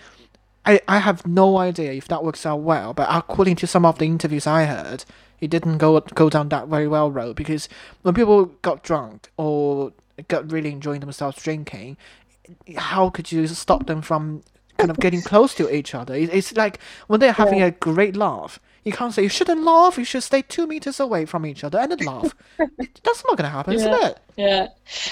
I, 0.66 0.80
I 0.88 0.98
have 0.98 1.26
no 1.26 1.58
idea 1.58 1.92
if 1.92 2.08
that 2.08 2.24
works 2.24 2.44
out 2.44 2.60
well, 2.60 2.92
but 2.92 3.08
according 3.10 3.56
to 3.56 3.66
some 3.66 3.86
of 3.86 3.98
the 3.98 4.06
interviews 4.06 4.46
I 4.46 4.64
heard, 4.64 5.04
it 5.40 5.48
didn't 5.48 5.78
go 5.78 6.00
go 6.00 6.28
down 6.28 6.48
that 6.48 6.68
very 6.68 6.88
well 6.88 7.10
road 7.10 7.36
because 7.36 7.68
when 8.02 8.14
people 8.14 8.46
got 8.62 8.82
drunk 8.82 9.30
or 9.36 9.92
got 10.28 10.50
really 10.50 10.72
enjoying 10.72 11.00
themselves 11.00 11.42
drinking, 11.42 11.96
how 12.76 13.10
could 13.10 13.30
you 13.30 13.46
stop 13.46 13.86
them 13.86 14.02
from 14.02 14.42
kind 14.78 14.90
of 14.90 14.98
getting 14.98 15.22
close 15.22 15.54
to 15.54 15.74
each 15.74 15.94
other? 15.94 16.14
It's 16.14 16.56
like 16.56 16.80
when 17.06 17.20
they're 17.20 17.32
having 17.32 17.62
a 17.62 17.70
great 17.70 18.16
laugh, 18.16 18.58
you 18.86 18.92
can't 18.92 19.12
say 19.12 19.24
you 19.24 19.28
shouldn't 19.28 19.64
laugh. 19.64 19.98
You 19.98 20.04
should 20.04 20.22
stay 20.22 20.42
two 20.42 20.66
meters 20.68 21.00
away 21.00 21.26
from 21.26 21.44
each 21.44 21.64
other 21.64 21.78
and 21.78 21.90
then 21.90 21.98
laugh. 22.06 22.34
That's 22.56 23.24
not 23.26 23.36
gonna 23.36 23.50
happen, 23.50 23.74
isn't 23.74 23.90
Yeah. 23.90 24.08
it? 24.08 24.18
Yeah, 24.36 24.68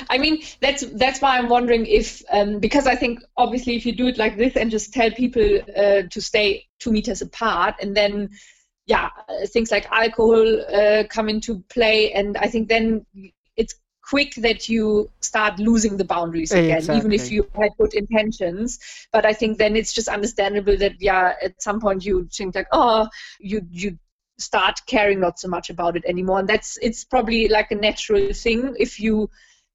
I 0.08 0.18
mean 0.18 0.42
that's 0.60 0.82
that's 0.92 1.20
why 1.20 1.38
I'm 1.38 1.48
wondering 1.48 1.84
if 1.86 2.22
um, 2.30 2.60
because 2.60 2.86
I 2.86 2.94
think 2.94 3.20
obviously 3.36 3.74
if 3.74 3.84
you 3.84 3.92
do 3.92 4.06
it 4.06 4.16
like 4.16 4.36
this 4.36 4.54
and 4.54 4.70
just 4.70 4.92
tell 4.94 5.10
people 5.10 5.60
uh, 5.76 6.02
to 6.08 6.20
stay 6.20 6.66
two 6.78 6.92
meters 6.92 7.20
apart 7.20 7.74
and 7.80 7.96
then 7.96 8.30
yeah 8.86 9.08
uh, 9.28 9.46
things 9.46 9.70
like 9.70 9.90
alcohol 9.90 10.46
uh, 10.72 11.04
come 11.08 11.28
into 11.28 11.64
play 11.68 12.12
and 12.12 12.36
I 12.36 12.46
think 12.48 12.68
then 12.68 13.06
it's 13.56 13.74
quick 14.08 14.34
that 14.36 14.68
you 14.68 15.10
start 15.20 15.58
losing 15.58 15.96
the 15.96 16.04
boundaries 16.04 16.52
again 16.52 16.82
even 16.96 17.12
if 17.12 17.30
you 17.30 17.48
had 17.54 17.70
good 17.78 17.94
intentions. 17.94 18.78
But 19.12 19.24
I 19.24 19.32
think 19.32 19.58
then 19.58 19.76
it's 19.76 19.92
just 19.92 20.08
understandable 20.08 20.76
that 20.76 21.00
yeah 21.00 21.34
at 21.42 21.62
some 21.62 21.80
point 21.80 22.04
you 22.04 22.28
think 22.32 22.54
like 22.54 22.68
oh 22.72 23.08
you 23.40 23.62
you 23.70 23.98
start 24.38 24.80
caring 24.86 25.20
not 25.20 25.38
so 25.38 25.48
much 25.48 25.70
about 25.70 25.96
it 25.96 26.04
anymore. 26.06 26.40
And 26.40 26.48
that's 26.48 26.78
it's 26.82 27.04
probably 27.04 27.48
like 27.48 27.70
a 27.70 27.76
natural 27.76 28.32
thing 28.32 28.74
if 28.78 29.00
you 29.00 29.30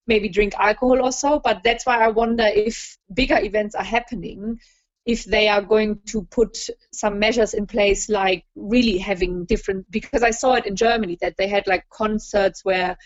maybe 0.06 0.30
drink 0.30 0.54
alcohol 0.58 1.04
or 1.04 1.12
so. 1.12 1.40
But 1.40 1.62
that's 1.64 1.86
why 1.86 2.04
i 2.04 2.08
wonder 2.08 2.46
if 2.46 2.98
bigger 3.14 3.40
events 3.40 3.76
are 3.76 3.84
happening 3.84 4.60
if 5.06 5.24
they 5.24 5.48
are 5.48 5.62
going 5.62 6.00
to 6.06 6.24
put 6.26 6.70
some 6.92 7.18
measures 7.18 7.56
in 7.56 7.66
place 7.66 8.10
like 8.10 8.44
really 8.56 8.98
having 8.98 9.46
different 9.46 9.90
because 9.90 10.22
i 10.22 10.30
saw 10.30 10.54
it 10.54 10.66
in 10.66 10.76
germany 10.76 11.18
that 11.22 11.36
they 11.38 11.48
had 11.48 11.66
like 11.68 11.90
concerts 11.90 12.64
where 12.66 12.98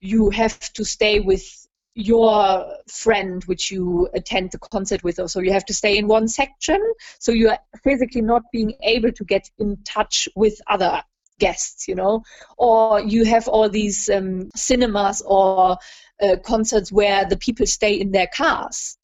you 0.00 0.30
have 0.30 0.58
to 0.72 0.84
stay 0.84 1.20
with 1.20 1.66
your 1.94 2.64
friend 2.86 3.42
which 3.44 3.72
you 3.72 4.08
attend 4.14 4.52
the 4.52 4.58
concert 4.58 5.02
with 5.02 5.18
or 5.18 5.28
so 5.28 5.40
you 5.40 5.52
have 5.52 5.64
to 5.64 5.74
stay 5.74 5.98
in 5.98 6.06
one 6.06 6.28
section 6.28 6.80
so 7.18 7.32
you 7.32 7.48
are 7.48 7.58
physically 7.82 8.20
not 8.20 8.42
being 8.52 8.72
able 8.82 9.10
to 9.10 9.24
get 9.24 9.50
in 9.58 9.76
touch 9.84 10.28
with 10.36 10.60
other 10.68 11.02
guests 11.38 11.88
you 11.88 11.94
know? 11.94 12.22
Or 12.56 13.00
you 13.00 13.24
have 13.24 13.48
all 13.48 13.68
these 13.68 14.08
um, 14.08 14.50
cinemas 14.54 15.22
or 15.24 15.78
uh, 16.20 16.36
concerts 16.44 16.92
where 16.92 17.24
the 17.24 17.36
people 17.36 17.66
stay 17.66 17.94
in 17.94 18.10
their 18.10 18.26
cars. 18.26 18.98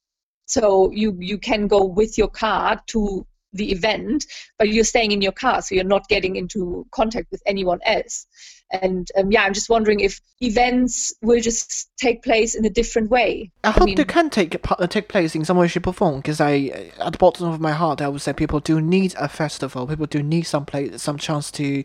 So 0.47 0.91
you 0.91 1.17
you 1.21 1.39
can 1.39 1.69
go 1.69 1.85
with 1.85 2.19
your 2.19 2.29
car 2.29 2.83
to 2.89 3.27
the 3.55 3.73
event 3.73 4.27
but 4.59 4.69
you're 4.69 4.85
staying 4.85 5.13
in 5.13 5.23
your 5.23 5.33
car 5.33 5.63
so 5.63 5.75
you're 5.75 5.85
not 5.85 6.09
getting 6.09 6.37
into 6.37 6.87
contact 6.91 7.29
with 7.31 7.43
anyone 7.47 7.81
else 7.85 8.27
and 8.71 9.09
um, 9.17 9.31
yeah 9.31 9.43
i'm 9.43 9.55
just 9.55 9.71
wondering 9.71 10.01
if 10.01 10.21
events 10.41 11.13
will 11.23 11.41
just 11.41 11.91
take 11.97 12.23
place 12.23 12.55
in 12.55 12.65
a 12.65 12.71
different 12.71 13.11
way 13.11 13.51
I 13.63 13.71
hope 13.71 13.85
mean- 13.85 13.97
they 13.97 14.05
can 14.05 14.31
take 14.31 14.61
uh, 14.71 14.87
take 14.87 15.09
place 15.09 15.35
in 15.35 15.45
some 15.45 15.57
way, 15.57 15.69
shape, 15.69 15.87
or 15.87 15.93
form. 15.93 16.17
Because 16.17 16.41
I, 16.41 16.93
at 17.01 17.13
the 17.13 17.19
bottom 17.19 17.49
of 17.49 17.61
my 17.61 17.73
heart, 17.73 18.03
I 18.03 18.09
would 18.09 18.21
say 18.21 18.33
people 18.33 18.61
do 18.61 18.81
need 18.81 19.15
a 19.19 19.29
festival. 19.29 19.87
People 19.87 20.07
do 20.07 20.23
need 20.23 20.43
some 20.43 20.67
place, 20.67 21.01
some 21.01 21.17
chance 21.19 21.51
to 21.53 21.85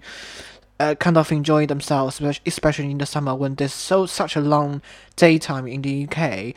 uh, 0.79 0.95
kind 0.95 1.17
of 1.17 1.31
enjoy 1.31 1.65
themselves, 1.65 2.21
especially 2.45 2.91
in 2.91 2.97
the 2.97 3.05
summer 3.05 3.35
when 3.35 3.55
there's 3.55 3.73
so 3.73 4.05
such 4.05 4.35
a 4.35 4.41
long 4.41 4.81
daytime 5.15 5.67
in 5.67 5.81
the 5.81 6.07
UK. 6.07 6.53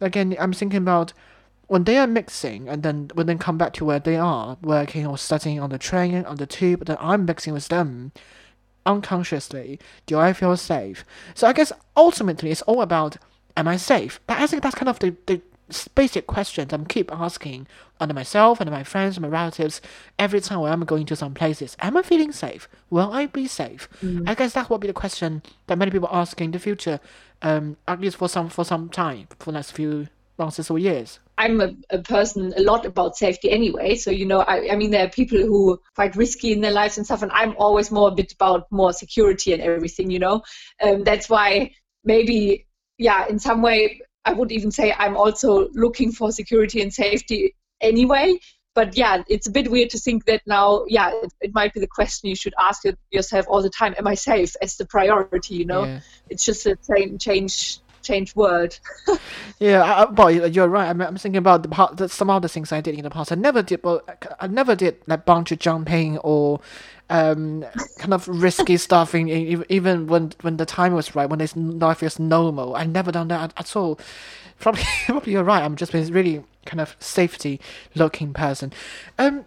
Again, 0.00 0.36
I'm 0.38 0.52
thinking 0.52 0.78
about 0.78 1.12
when 1.66 1.84
they 1.84 1.98
are 1.98 2.06
mixing 2.06 2.68
and 2.68 2.82
then 2.82 3.10
when 3.14 3.26
they 3.26 3.34
come 3.36 3.58
back 3.58 3.72
to 3.74 3.84
where 3.84 3.98
they 3.98 4.16
are 4.16 4.56
working 4.62 5.06
or 5.06 5.18
studying 5.18 5.60
on 5.60 5.70
the 5.70 5.78
train 5.78 6.24
on 6.24 6.36
the 6.36 6.46
tube, 6.46 6.84
then 6.84 6.96
I'm 7.00 7.24
mixing 7.24 7.52
with 7.52 7.68
them 7.68 8.12
unconsciously, 8.86 9.80
do 10.06 10.18
I 10.18 10.32
feel 10.32 10.56
safe? 10.56 11.04
So 11.34 11.46
I 11.46 11.52
guess 11.52 11.72
ultimately 11.96 12.50
it's 12.50 12.62
all 12.62 12.82
about 12.82 13.16
am 13.56 13.68
I 13.68 13.76
safe? 13.76 14.20
But 14.26 14.38
I 14.38 14.46
think 14.46 14.62
that's 14.62 14.74
kind 14.74 14.88
of 14.88 14.98
the, 14.98 15.16
the 15.26 15.40
basic 15.94 16.26
questions 16.26 16.72
I'm 16.72 16.84
keep 16.84 17.10
asking 17.12 17.66
under 17.98 18.14
myself 18.14 18.60
and 18.60 18.70
my 18.70 18.84
friends 18.84 19.16
and 19.16 19.22
my 19.22 19.28
relatives 19.28 19.80
every 20.18 20.40
time 20.40 20.60
when 20.60 20.72
I'm 20.72 20.84
going 20.84 21.06
to 21.06 21.16
some 21.16 21.34
places. 21.34 21.76
Am 21.80 21.96
I 21.96 22.02
feeling 22.02 22.32
safe? 22.32 22.68
Will 22.90 23.12
I 23.12 23.26
be 23.26 23.46
safe? 23.46 23.88
I 24.26 24.34
guess 24.34 24.52
that 24.52 24.68
will 24.68 24.78
be 24.78 24.88
the 24.88 24.92
question 24.92 25.42
that 25.66 25.78
many 25.78 25.90
people 25.90 26.08
ask 26.12 26.40
in 26.40 26.50
the 26.50 26.58
future, 26.58 27.00
um, 27.42 27.76
at 27.88 28.00
least 28.00 28.16
for 28.16 28.28
some 28.28 28.48
for 28.50 28.64
some 28.64 28.88
time, 28.90 29.28
for 29.38 29.46
the 29.46 29.52
next 29.52 29.70
few 29.70 30.08
months 30.38 30.70
or 30.70 30.78
years. 30.78 31.20
I'm 31.36 31.60
a, 31.60 31.74
a 31.90 31.98
person 31.98 32.54
a 32.56 32.62
lot 32.62 32.86
about 32.86 33.16
safety 33.16 33.50
anyway. 33.50 33.96
So, 33.96 34.10
you 34.10 34.26
know, 34.26 34.40
I, 34.40 34.72
I 34.72 34.76
mean, 34.76 34.90
there 34.90 35.04
are 35.04 35.10
people 35.10 35.38
who 35.38 35.74
are 35.74 35.78
quite 35.94 36.16
risky 36.16 36.52
in 36.52 36.60
their 36.60 36.70
lives 36.70 36.96
and 36.96 37.04
stuff, 37.04 37.22
and 37.22 37.32
I'm 37.32 37.54
always 37.56 37.90
more 37.90 38.08
a 38.08 38.14
bit 38.14 38.32
about 38.32 38.70
more 38.70 38.92
security 38.92 39.52
and 39.52 39.62
everything, 39.62 40.10
you 40.10 40.18
know. 40.18 40.42
Um, 40.82 41.04
that's 41.04 41.28
why 41.28 41.72
maybe, 42.04 42.66
yeah, 42.98 43.26
in 43.28 43.38
some 43.38 43.62
way, 43.62 44.00
I 44.24 44.32
would 44.32 44.52
even 44.52 44.70
say 44.70 44.92
I'm 44.92 45.16
also 45.16 45.68
looking 45.74 46.12
for 46.12 46.32
security 46.32 46.80
and 46.80 46.92
safety 46.92 47.54
anyway. 47.80 48.38
But 48.74 48.96
yeah, 48.96 49.22
it's 49.28 49.46
a 49.46 49.52
bit 49.52 49.70
weird 49.70 49.90
to 49.90 49.98
think 49.98 50.24
that 50.24 50.42
now, 50.46 50.84
yeah, 50.88 51.10
it, 51.12 51.32
it 51.40 51.54
might 51.54 51.72
be 51.72 51.80
the 51.80 51.86
question 51.86 52.28
you 52.28 52.34
should 52.34 52.54
ask 52.58 52.82
yourself 53.12 53.46
all 53.48 53.62
the 53.62 53.70
time: 53.70 53.94
Am 53.96 54.06
I 54.06 54.14
safe? 54.14 54.54
As 54.60 54.76
the 54.76 54.86
priority, 54.86 55.54
you 55.54 55.64
know. 55.64 55.84
Yeah. 55.84 56.00
It's 56.28 56.44
just 56.44 56.66
a 56.66 56.76
change, 57.20 57.78
change, 58.04 58.36
world. 58.36 58.78
Yeah, 59.58 59.82
I, 59.82 60.04
well, 60.10 60.30
you- 60.30 60.46
you're 60.46 60.68
right. 60.68 60.88
I'm, 60.88 61.00
I'm 61.00 61.16
thinking 61.16 61.38
about 61.38 61.62
the 61.62 61.88
that 61.96 62.10
some 62.10 62.30
other 62.30 62.48
things 62.48 62.72
I 62.72 62.80
did 62.80 62.94
in 62.94 63.02
the 63.02 63.10
past. 63.10 63.32
I 63.32 63.34
never 63.36 63.62
did, 63.62 63.82
well, 63.82 64.02
I 64.40 64.46
never 64.46 64.74
did 64.74 64.96
like 65.06 65.24
bungee 65.26 65.58
jumping 65.58 66.18
or 66.18 66.60
um, 67.10 67.64
kind 67.98 68.14
of 68.14 68.26
risky 68.28 68.76
stuff. 68.76 69.14
In, 69.14 69.28
in, 69.28 69.64
even 69.68 70.06
when 70.06 70.32
when 70.42 70.56
the 70.56 70.66
time 70.66 70.92
was 70.94 71.14
right, 71.14 71.28
when 71.28 71.40
it's 71.40 71.56
life 71.56 72.02
is 72.02 72.18
normal, 72.18 72.74
I 72.76 72.84
never 72.84 73.12
done 73.12 73.28
that 73.28 73.52
at, 73.56 73.76
all. 73.76 73.98
Probably, 74.60 74.82
probably 75.06 75.32
you're 75.32 75.44
right. 75.44 75.62
I'm 75.62 75.76
just 75.76 75.94
a 75.94 76.02
really 76.12 76.44
kind 76.66 76.80
of 76.80 76.96
safety 76.98 77.60
looking 77.94 78.32
person. 78.32 78.72
Um, 79.18 79.44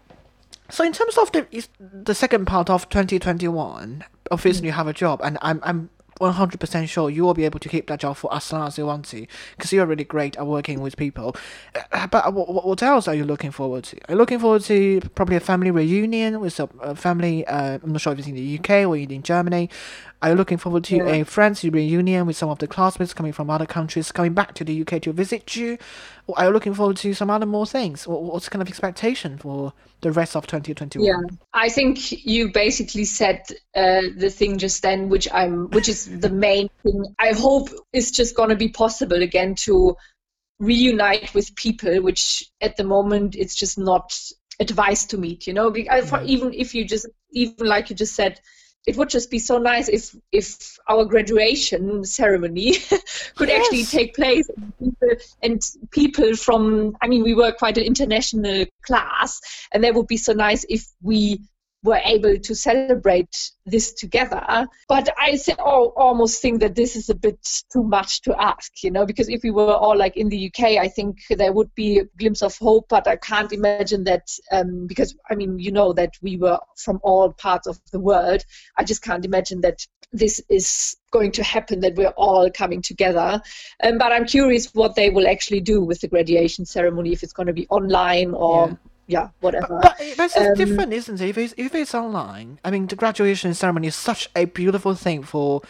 so 0.69 0.83
in 0.83 0.91
terms 0.93 1.17
of 1.17 1.31
the 1.31 1.47
the 1.79 2.13
second 2.15 2.45
part 2.45 2.69
of 2.69 2.89
2021, 2.89 4.03
obviously 4.31 4.65
you 4.67 4.73
have 4.73 4.87
a 4.87 4.93
job, 4.93 5.21
and 5.23 5.37
I'm 5.41 5.59
I'm 5.63 5.89
100% 6.19 6.87
sure 6.89 7.09
you 7.09 7.23
will 7.23 7.33
be 7.33 7.45
able 7.45 7.59
to 7.59 7.69
keep 7.69 7.87
that 7.87 7.99
job 7.99 8.17
for 8.17 8.33
as 8.33 8.51
long 8.51 8.67
as 8.67 8.77
you 8.77 8.85
want 8.85 9.05
to, 9.05 9.25
because 9.55 9.71
you're 9.73 9.85
really 9.85 10.03
great 10.03 10.35
at 10.37 10.45
working 10.45 10.81
with 10.81 10.97
people. 10.97 11.35
Uh, 11.91 12.07
But 12.07 12.33
what, 12.33 12.65
what 12.65 12.83
else 12.83 13.07
are 13.07 13.15
you 13.15 13.23
looking 13.25 13.51
forward 13.51 13.83
to? 13.85 13.97
Are 14.07 14.13
you 14.13 14.15
looking 14.15 14.39
forward 14.39 14.63
to 14.63 15.01
probably 15.15 15.35
a 15.35 15.39
family 15.39 15.71
reunion 15.71 16.39
with 16.39 16.59
a 16.59 16.95
family? 16.95 17.45
Uh, 17.47 17.79
I'm 17.83 17.91
not 17.91 18.01
sure 18.01 18.13
if 18.13 18.19
it's 18.19 18.27
in 18.27 18.35
the 18.35 18.59
UK 18.59 18.87
or 18.87 18.95
in 18.97 19.23
Germany. 19.23 19.69
Are 20.19 20.29
you 20.29 20.35
looking 20.35 20.57
forward 20.57 20.83
to 20.85 21.07
a 21.07 21.23
friends 21.23 21.63
reunion 21.63 22.25
with 22.25 22.35
some 22.35 22.49
of 22.49 22.57
the 22.57 22.67
classmates 22.67 23.13
coming 23.13 23.31
from 23.31 23.51
other 23.51 23.67
countries 23.67 24.11
coming 24.11 24.33
back 24.33 24.55
to 24.55 24.63
the 24.63 24.81
UK 24.81 24.99
to 25.03 25.13
visit 25.13 25.55
you? 25.55 25.77
Or 26.25 26.39
are 26.39 26.45
you 26.45 26.51
looking 26.51 26.73
forward 26.73 26.97
to 26.97 27.13
some 27.13 27.29
other 27.29 27.45
more 27.45 27.67
things? 27.67 28.07
What, 28.07 28.23
what's 28.23 28.49
kind 28.49 28.63
of 28.63 28.67
expectation 28.67 29.37
for 29.37 29.73
the 30.01 30.11
rest 30.11 30.35
of 30.35 30.47
2021? 30.47 31.05
Yeah, 31.05 31.37
I 31.53 31.69
think 31.69 32.25
you 32.25 32.51
basically 32.51 33.05
said 33.05 33.43
uh, 33.75 34.01
the 34.15 34.31
thing 34.31 34.57
just 34.57 34.81
then, 34.81 35.09
which 35.09 35.27
I'm, 35.31 35.69
which 35.69 35.87
is 35.87 36.19
the 36.19 36.31
main 36.31 36.69
thing. 36.81 37.05
I 37.19 37.33
hope 37.33 37.69
it's 37.93 38.09
just 38.09 38.35
going 38.35 38.49
to 38.49 38.55
be 38.55 38.69
possible 38.69 39.21
again 39.21 39.53
to 39.55 39.97
reunite 40.59 41.31
with 41.35 41.55
people, 41.55 42.01
which 42.01 42.49
at 42.59 42.75
the 42.75 42.83
moment 42.83 43.35
it's 43.35 43.53
just 43.53 43.77
not 43.77 44.19
advised 44.59 45.11
to 45.11 45.17
meet. 45.19 45.45
You 45.45 45.53
know, 45.53 45.69
because 45.69 46.11
even 46.23 46.55
if 46.55 46.73
you 46.73 46.85
just, 46.85 47.05
even 47.31 47.67
like 47.67 47.91
you 47.91 47.95
just 47.95 48.15
said, 48.15 48.39
it 48.87 48.95
would 48.95 49.09
just 49.09 49.29
be 49.29 49.37
so 49.37 49.57
nice 49.57 49.89
if 49.89 50.15
if 50.31 50.79
our 50.89 51.05
graduation 51.05 52.03
ceremony 52.05 52.73
could 53.35 53.49
yes. 53.49 53.59
actually 53.59 53.83
take 53.83 54.15
place 54.15 54.49
and 54.49 54.73
people, 54.79 55.09
and 55.43 55.61
people 55.91 56.35
from 56.35 56.95
i 57.01 57.07
mean 57.07 57.21
we 57.21 57.35
were 57.35 57.51
quite 57.51 57.77
an 57.77 57.83
international 57.83 58.65
class 58.83 59.39
and 59.73 59.83
that 59.83 59.93
would 59.93 60.07
be 60.07 60.17
so 60.17 60.33
nice 60.33 60.65
if 60.69 60.85
we 61.03 61.39
were 61.83 62.01
able 62.03 62.37
to 62.37 62.55
celebrate 62.55 63.51
this 63.65 63.93
together. 63.93 64.67
But 64.87 65.09
I 65.17 65.37
oh, 65.59 65.93
almost 65.95 66.41
think 66.41 66.59
that 66.61 66.75
this 66.75 66.95
is 66.95 67.09
a 67.09 67.15
bit 67.15 67.37
too 67.71 67.83
much 67.83 68.21
to 68.21 68.35
ask, 68.41 68.83
you 68.83 68.91
know, 68.91 69.05
because 69.05 69.29
if 69.29 69.41
we 69.43 69.51
were 69.51 69.73
all 69.73 69.97
like 69.97 70.17
in 70.17 70.29
the 70.29 70.47
UK, 70.47 70.77
I 70.77 70.87
think 70.87 71.19
there 71.29 71.53
would 71.53 71.73
be 71.75 71.99
a 71.99 72.05
glimpse 72.17 72.41
of 72.41 72.57
hope. 72.57 72.87
But 72.89 73.07
I 73.07 73.15
can't 73.15 73.53
imagine 73.53 74.03
that 74.05 74.27
um, 74.51 74.87
because 74.87 75.15
I 75.29 75.35
mean, 75.35 75.59
you 75.59 75.71
know, 75.71 75.93
that 75.93 76.13
we 76.21 76.37
were 76.37 76.59
from 76.77 76.99
all 77.03 77.31
parts 77.33 77.67
of 77.67 77.79
the 77.91 77.99
world. 77.99 78.43
I 78.77 78.83
just 78.83 79.03
can't 79.03 79.25
imagine 79.25 79.61
that 79.61 79.85
this 80.13 80.41
is 80.49 80.95
going 81.11 81.31
to 81.33 81.43
happen 81.43 81.81
that 81.81 81.95
we're 81.95 82.13
all 82.15 82.49
coming 82.49 82.81
together 82.81 83.41
um, 83.83 83.97
but 83.97 84.13
i'm 84.13 84.25
curious 84.25 84.73
what 84.73 84.95
they 84.95 85.09
will 85.09 85.27
actually 85.27 85.59
do 85.59 85.81
with 85.81 85.99
the 85.99 86.07
graduation 86.07 86.65
ceremony 86.65 87.11
if 87.11 87.23
it's 87.23 87.33
going 87.33 87.47
to 87.47 87.53
be 87.53 87.67
online 87.67 88.33
or 88.33 88.69
yeah 88.69 88.75
yeah, 89.07 89.29
whatever. 89.39 89.79
But, 89.81 89.95
but 89.97 90.17
that's 90.17 90.37
um, 90.37 90.53
different, 90.53 90.93
isn't 90.93 91.19
it? 91.21 91.29
If 91.29 91.37
it's, 91.37 91.53
if 91.57 91.73
it's 91.73 91.95
online, 91.95 92.59
I 92.63 92.71
mean, 92.71 92.87
the 92.87 92.95
graduation 92.95 93.53
ceremony 93.53 93.87
is 93.87 93.95
such 93.95 94.29
a 94.35 94.45
beautiful 94.45 94.93
thing 94.93 95.23
for, 95.23 95.61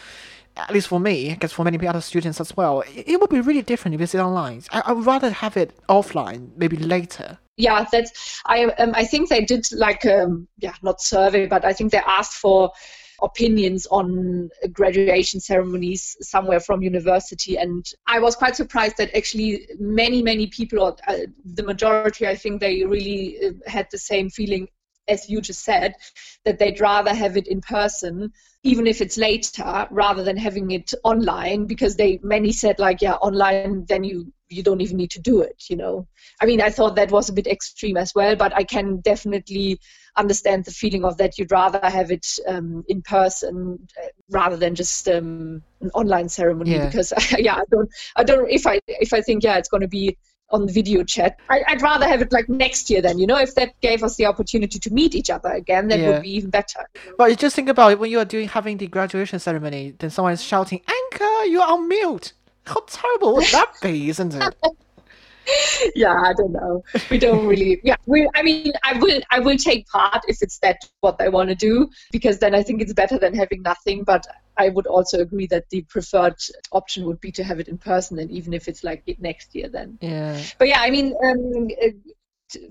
at 0.56 0.72
least 0.72 0.88
for 0.88 0.98
me, 1.00 1.30
I 1.30 1.34
guess 1.36 1.52
for 1.52 1.64
many 1.64 1.86
other 1.86 2.00
students 2.00 2.40
as 2.40 2.56
well. 2.56 2.80
It, 2.82 3.08
it 3.08 3.20
would 3.20 3.30
be 3.30 3.40
really 3.40 3.62
different 3.62 3.94
if 3.94 4.00
it's 4.00 4.14
online. 4.14 4.62
I, 4.70 4.82
I 4.86 4.92
would 4.92 5.06
rather 5.06 5.30
have 5.30 5.56
it 5.56 5.72
offline, 5.88 6.50
maybe 6.56 6.76
later. 6.76 7.38
Yeah, 7.56 7.86
that's. 7.90 8.40
I 8.46 8.64
um, 8.64 8.92
I 8.94 9.04
think 9.04 9.30
they 9.30 9.44
did 9.44 9.66
like 9.72 10.06
um 10.06 10.46
yeah 10.58 10.74
not 10.80 11.00
survey, 11.00 11.46
but 11.46 11.64
I 11.64 11.72
think 11.72 11.90
they 11.90 11.98
asked 11.98 12.34
for 12.34 12.70
opinions 13.22 13.86
on 13.90 14.50
graduation 14.72 15.40
ceremonies 15.40 16.16
somewhere 16.20 16.60
from 16.60 16.82
university. 16.82 17.56
And 17.56 17.84
I 18.06 18.18
was 18.18 18.36
quite 18.36 18.56
surprised 18.56 18.96
that 18.98 19.14
actually 19.16 19.66
many, 19.78 20.22
many 20.22 20.46
people, 20.46 20.80
or 20.80 20.96
uh, 21.06 21.18
the 21.44 21.62
majority, 21.62 22.26
I 22.26 22.36
think 22.36 22.60
they 22.60 22.84
really 22.84 23.38
uh, 23.44 23.50
had 23.66 23.88
the 23.90 23.98
same 23.98 24.30
feeling 24.30 24.68
as 25.08 25.28
you 25.28 25.40
just 25.40 25.64
said, 25.64 25.94
that 26.44 26.58
they'd 26.58 26.80
rather 26.80 27.14
have 27.14 27.36
it 27.36 27.48
in 27.48 27.60
person, 27.60 28.32
even 28.62 28.86
if 28.86 29.00
it's 29.00 29.16
later, 29.16 29.88
rather 29.90 30.22
than 30.22 30.36
having 30.36 30.70
it 30.70 30.92
online, 31.02 31.66
because 31.66 31.96
they 31.96 32.20
many 32.22 32.52
said 32.52 32.78
like, 32.78 33.00
yeah, 33.00 33.14
online, 33.14 33.84
then 33.88 34.04
you 34.04 34.32
you 34.50 34.62
don't 34.62 34.80
even 34.80 34.96
need 34.96 35.10
to 35.10 35.20
do 35.20 35.42
it. 35.42 35.64
You 35.68 35.76
know, 35.76 36.06
I 36.40 36.46
mean, 36.46 36.60
I 36.60 36.70
thought 36.70 36.96
that 36.96 37.10
was 37.10 37.28
a 37.28 37.34
bit 37.34 37.46
extreme 37.46 37.96
as 37.96 38.14
well, 38.14 38.36
but 38.36 38.54
I 38.54 38.64
can 38.64 39.00
definitely 39.00 39.80
understand 40.18 40.64
the 40.64 40.70
feeling 40.70 41.04
of 41.04 41.16
that 41.18 41.38
you'd 41.38 41.50
rather 41.50 41.80
have 41.82 42.10
it 42.10 42.26
um, 42.46 42.84
in 42.88 43.02
person 43.02 43.78
uh, 44.02 44.06
rather 44.30 44.56
than 44.56 44.74
just 44.74 45.08
um, 45.08 45.62
an 45.80 45.90
online 45.94 46.28
ceremony 46.28 46.72
yeah. 46.72 46.86
because 46.86 47.12
yeah 47.38 47.56
I 47.56 47.64
don't 47.70 47.90
I 48.16 48.24
don't 48.24 48.50
if 48.50 48.66
I 48.66 48.80
if 48.86 49.12
I 49.12 49.20
think 49.20 49.44
yeah 49.44 49.56
it's 49.56 49.68
going 49.68 49.82
to 49.82 49.88
be 49.88 50.16
on 50.50 50.66
video 50.66 51.04
chat 51.04 51.36
I, 51.50 51.62
would 51.68 51.82
rather 51.82 52.08
have 52.08 52.22
it 52.22 52.32
like 52.32 52.48
next 52.48 52.88
year 52.88 53.02
then 53.02 53.18
you 53.18 53.26
know 53.26 53.38
if 53.38 53.54
that 53.56 53.78
gave 53.80 54.02
us 54.02 54.16
the 54.16 54.26
opportunity 54.26 54.78
to 54.78 54.90
meet 54.90 55.14
each 55.14 55.30
other 55.30 55.50
again 55.50 55.88
that 55.88 56.00
yeah. 56.00 56.10
would 56.10 56.22
be 56.22 56.30
even 56.36 56.50
better 56.50 56.86
you 56.94 57.10
know? 57.10 57.16
but 57.18 57.30
you 57.30 57.36
just 57.36 57.54
think 57.54 57.68
about 57.68 57.92
it 57.92 57.98
when 57.98 58.10
you 58.10 58.18
are 58.18 58.24
doing 58.24 58.48
having 58.48 58.78
the 58.78 58.86
graduation 58.86 59.38
ceremony 59.38 59.94
then 59.98 60.08
someone 60.08 60.32
is 60.32 60.42
shouting 60.42 60.80
Anka 60.80 61.50
you're 61.50 61.62
on 61.62 61.86
mute 61.86 62.32
how 62.64 62.80
terrible 62.86 63.34
would 63.34 63.46
that 63.48 63.74
be 63.82 64.08
isn't 64.08 64.34
it 64.34 64.54
yeah, 65.94 66.14
I 66.14 66.32
don't 66.34 66.52
know. 66.52 66.82
We 67.10 67.18
don't 67.18 67.46
really. 67.46 67.80
Yeah, 67.82 67.96
we. 68.06 68.28
I 68.34 68.42
mean, 68.42 68.72
I 68.82 68.98
will. 68.98 69.20
I 69.30 69.40
will 69.40 69.56
take 69.56 69.86
part 69.88 70.22
if 70.28 70.38
it's 70.42 70.58
that 70.60 70.78
what 71.00 71.18
they 71.18 71.28
want 71.28 71.48
to 71.48 71.54
do, 71.54 71.88
because 72.12 72.38
then 72.38 72.54
I 72.54 72.62
think 72.62 72.82
it's 72.82 72.92
better 72.92 73.18
than 73.18 73.34
having 73.34 73.62
nothing. 73.62 74.04
But 74.04 74.26
I 74.56 74.68
would 74.68 74.86
also 74.86 75.20
agree 75.20 75.46
that 75.48 75.68
the 75.70 75.82
preferred 75.82 76.36
option 76.72 77.04
would 77.06 77.20
be 77.20 77.32
to 77.32 77.44
have 77.44 77.60
it 77.60 77.68
in 77.68 77.78
person, 77.78 78.18
and 78.18 78.30
even 78.30 78.52
if 78.52 78.68
it's 78.68 78.84
like 78.84 79.04
next 79.18 79.54
year, 79.54 79.68
then. 79.68 79.98
Yeah. 80.00 80.40
But 80.58 80.68
yeah, 80.68 80.80
I 80.80 80.90
mean. 80.90 81.14
Um, 81.24 81.68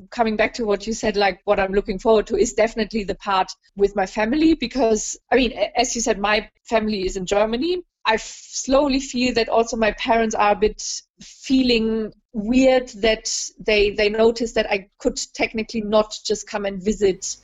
coming 0.09 0.35
back 0.35 0.55
to 0.55 0.65
what 0.65 0.87
you 0.87 0.93
said, 0.93 1.15
like 1.15 1.39
what 1.43 1.59
I'm 1.59 1.71
looking 1.71 1.99
forward 1.99 2.25
to 2.27 2.35
is 2.35 2.53
definitely 2.53 3.03
the 3.03 3.13
part 3.13 3.51
with 3.75 3.95
my 3.95 4.07
family 4.07 4.55
because, 4.55 5.15
I 5.31 5.35
mean, 5.35 5.53
as 5.75 5.93
you 5.93 6.01
said, 6.01 6.17
my 6.17 6.49
family 6.63 7.05
is 7.05 7.15
in 7.15 7.27
Germany. 7.27 7.83
I 8.07 8.15
slowly 8.15 9.01
feel 9.01 9.33
that 9.33 9.49
also 9.49 9.75
my 9.75 9.91
parents 9.91 10.33
are 10.33 10.53
a 10.53 10.55
bit 10.55 10.81
feeling 11.19 12.13
weird 12.33 12.87
that 12.89 13.29
they 13.59 13.91
they 13.91 14.09
noticed 14.09 14.55
that 14.55 14.71
I 14.71 14.89
could 14.97 15.19
technically 15.33 15.81
not 15.81 16.17
just 16.25 16.47
come 16.47 16.65
and 16.65 16.81
visit 16.81 17.35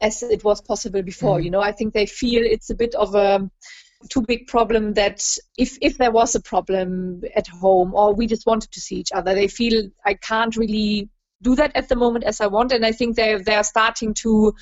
as 0.00 0.22
it 0.22 0.44
was 0.44 0.62
possible 0.62 1.02
before. 1.02 1.38
Mm. 1.38 1.44
You 1.44 1.50
know, 1.50 1.60
I 1.60 1.72
think 1.72 1.92
they 1.92 2.06
feel 2.06 2.42
it's 2.44 2.70
a 2.70 2.74
bit 2.74 2.94
of 2.94 3.14
a 3.14 3.50
too 4.08 4.22
big 4.22 4.46
problem 4.46 4.94
that 4.94 5.22
if 5.58 5.76
if 5.82 5.98
there 5.98 6.12
was 6.12 6.34
a 6.34 6.40
problem 6.40 7.22
at 7.36 7.48
home 7.48 7.94
or 7.94 8.14
we 8.14 8.26
just 8.26 8.46
wanted 8.46 8.72
to 8.72 8.80
see 8.80 8.96
each 8.96 9.12
other, 9.12 9.34
they 9.34 9.48
feel 9.48 9.90
I 10.06 10.14
can't 10.14 10.56
really 10.56 11.10
do 11.42 11.54
that 11.56 11.76
at 11.76 11.88
the 11.88 11.96
moment 11.96 12.24
as 12.24 12.40
I 12.40 12.46
want, 12.46 12.72
and 12.72 12.86
I 12.86 12.92
think 12.92 13.16
they 13.16 13.36
they 13.36 13.54
are 13.54 13.64
starting 13.64 14.14
to 14.22 14.54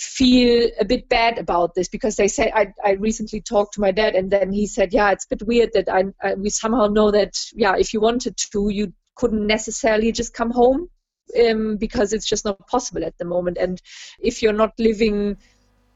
feel 0.00 0.70
a 0.80 0.84
bit 0.84 1.08
bad 1.08 1.38
about 1.38 1.74
this 1.74 1.88
because 1.88 2.16
they 2.16 2.26
say 2.26 2.50
I, 2.54 2.72
I 2.82 2.92
recently 2.92 3.42
talked 3.42 3.74
to 3.74 3.82
my 3.82 3.90
dad 3.90 4.14
and 4.14 4.30
then 4.30 4.50
he 4.50 4.66
said 4.66 4.94
yeah 4.94 5.10
it's 5.10 5.26
a 5.26 5.36
bit 5.36 5.46
weird 5.46 5.70
that 5.74 5.90
I, 5.90 6.04
I 6.22 6.34
we 6.34 6.48
somehow 6.48 6.86
know 6.86 7.10
that 7.10 7.36
yeah 7.54 7.74
if 7.78 7.92
you 7.92 8.00
wanted 8.00 8.38
to 8.52 8.70
you 8.70 8.94
couldn't 9.14 9.46
necessarily 9.46 10.10
just 10.10 10.32
come 10.32 10.50
home 10.50 10.88
um, 11.38 11.76
because 11.76 12.12
it's 12.12 12.26
just 12.26 12.44
not 12.44 12.66
possible 12.66 13.04
at 13.04 13.16
the 13.18 13.24
moment. 13.24 13.58
And 13.58 13.80
if 14.18 14.42
you're 14.42 14.52
not 14.52 14.72
living 14.78 15.36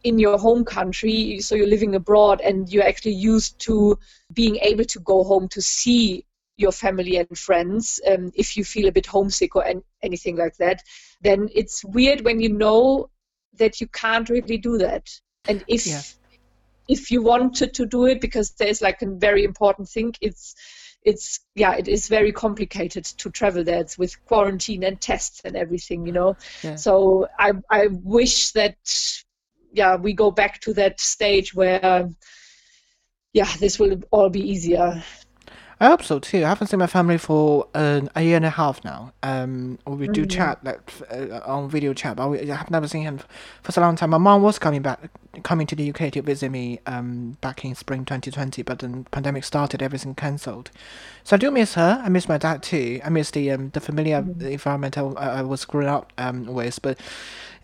in 0.02 0.18
your 0.18 0.38
home 0.38 0.66
country 0.66 1.40
so 1.40 1.54
you're 1.54 1.66
living 1.66 1.94
abroad 1.94 2.42
and 2.42 2.70
you're 2.70 2.86
actually 2.86 3.14
used 3.14 3.58
to 3.58 3.98
being 4.34 4.56
able 4.56 4.84
to 4.84 5.00
go 5.00 5.24
home 5.24 5.48
to 5.48 5.62
see 5.62 6.26
your 6.58 6.72
family 6.72 7.16
and 7.16 7.38
friends 7.38 7.98
um, 8.10 8.30
if 8.34 8.54
you 8.54 8.64
feel 8.64 8.86
a 8.86 8.92
bit 8.92 9.06
homesick 9.06 9.56
or 9.56 9.64
an- 9.64 9.82
anything 10.02 10.36
like 10.36 10.54
that 10.58 10.82
then 11.22 11.48
it's 11.54 11.82
weird 11.86 12.20
when 12.20 12.38
you 12.38 12.50
know 12.50 13.08
that 13.58 13.80
you 13.80 13.86
can't 13.88 14.28
really 14.28 14.56
do 14.56 14.78
that. 14.78 15.10
And 15.46 15.64
if 15.68 15.86
yeah. 15.86 16.02
if 16.88 17.10
you 17.10 17.22
wanted 17.22 17.74
to 17.74 17.86
do 17.86 18.06
it, 18.06 18.20
because 18.20 18.52
there's 18.52 18.82
like 18.82 19.02
a 19.02 19.06
very 19.06 19.44
important 19.44 19.88
thing, 19.88 20.14
it's 20.20 20.54
it's 21.02 21.40
yeah, 21.54 21.74
it 21.74 21.86
is 21.86 22.08
very 22.08 22.32
complicated 22.32 23.04
to 23.04 23.30
travel 23.30 23.64
there. 23.64 23.80
It's 23.80 23.98
with 23.98 24.24
quarantine 24.24 24.82
and 24.84 25.00
tests 25.00 25.42
and 25.44 25.56
everything, 25.56 26.06
you 26.06 26.12
know. 26.12 26.36
Yeah. 26.62 26.76
So 26.76 27.28
I 27.38 27.52
I 27.70 27.88
wish 27.88 28.52
that 28.52 28.76
yeah 29.72 29.96
we 29.96 30.12
go 30.12 30.30
back 30.30 30.60
to 30.60 30.74
that 30.74 31.00
stage 31.00 31.54
where 31.54 32.08
yeah 33.32 33.50
this 33.58 33.78
will 33.78 34.00
all 34.10 34.30
be 34.30 34.48
easier 34.50 35.02
I 35.80 35.86
hope 35.86 36.04
so 36.04 36.18
too. 36.18 36.44
I 36.44 36.48
haven't 36.48 36.68
seen 36.68 36.78
my 36.78 36.86
family 36.86 37.18
for 37.18 37.66
uh, 37.74 38.02
a 38.14 38.22
year 38.22 38.36
and 38.36 38.44
a 38.44 38.50
half 38.50 38.84
now. 38.84 39.12
Um, 39.22 39.78
we 39.86 40.06
do 40.06 40.22
mm-hmm. 40.22 40.28
chat 40.28 40.64
like 40.64 40.80
uh, 41.10 41.40
on 41.44 41.68
video 41.68 41.92
chat, 41.92 42.16
but 42.16 42.28
we, 42.28 42.50
I 42.50 42.54
have 42.54 42.70
never 42.70 42.86
seen 42.86 43.02
him 43.02 43.20
for 43.62 43.72
so 43.72 43.80
long 43.80 43.96
time. 43.96 44.10
My 44.10 44.18
mom 44.18 44.42
was 44.42 44.58
coming 44.58 44.82
back, 44.82 45.10
coming 45.42 45.66
to 45.66 45.74
the 45.74 45.90
UK 45.90 46.12
to 46.12 46.22
visit 46.22 46.50
me 46.50 46.78
um, 46.86 47.36
back 47.40 47.64
in 47.64 47.74
spring 47.74 48.04
2020, 48.04 48.62
but 48.62 48.78
then 48.78 49.04
the 49.04 49.10
pandemic 49.10 49.42
started, 49.42 49.82
everything 49.82 50.14
cancelled. 50.14 50.70
So 51.24 51.34
I 51.34 51.38
do 51.38 51.50
miss 51.50 51.74
her. 51.74 52.00
I 52.04 52.08
miss 52.08 52.28
my 52.28 52.38
dad 52.38 52.62
too. 52.62 53.00
I 53.04 53.08
miss 53.08 53.32
the 53.32 53.50
um, 53.50 53.70
the 53.70 53.80
familiar 53.80 54.22
mm-hmm. 54.22 54.46
environment 54.46 54.96
I, 54.96 55.02
I, 55.02 55.42
was 55.42 55.64
growing 55.64 55.88
up 55.88 56.12
um, 56.18 56.46
with. 56.46 56.80
But 56.82 56.98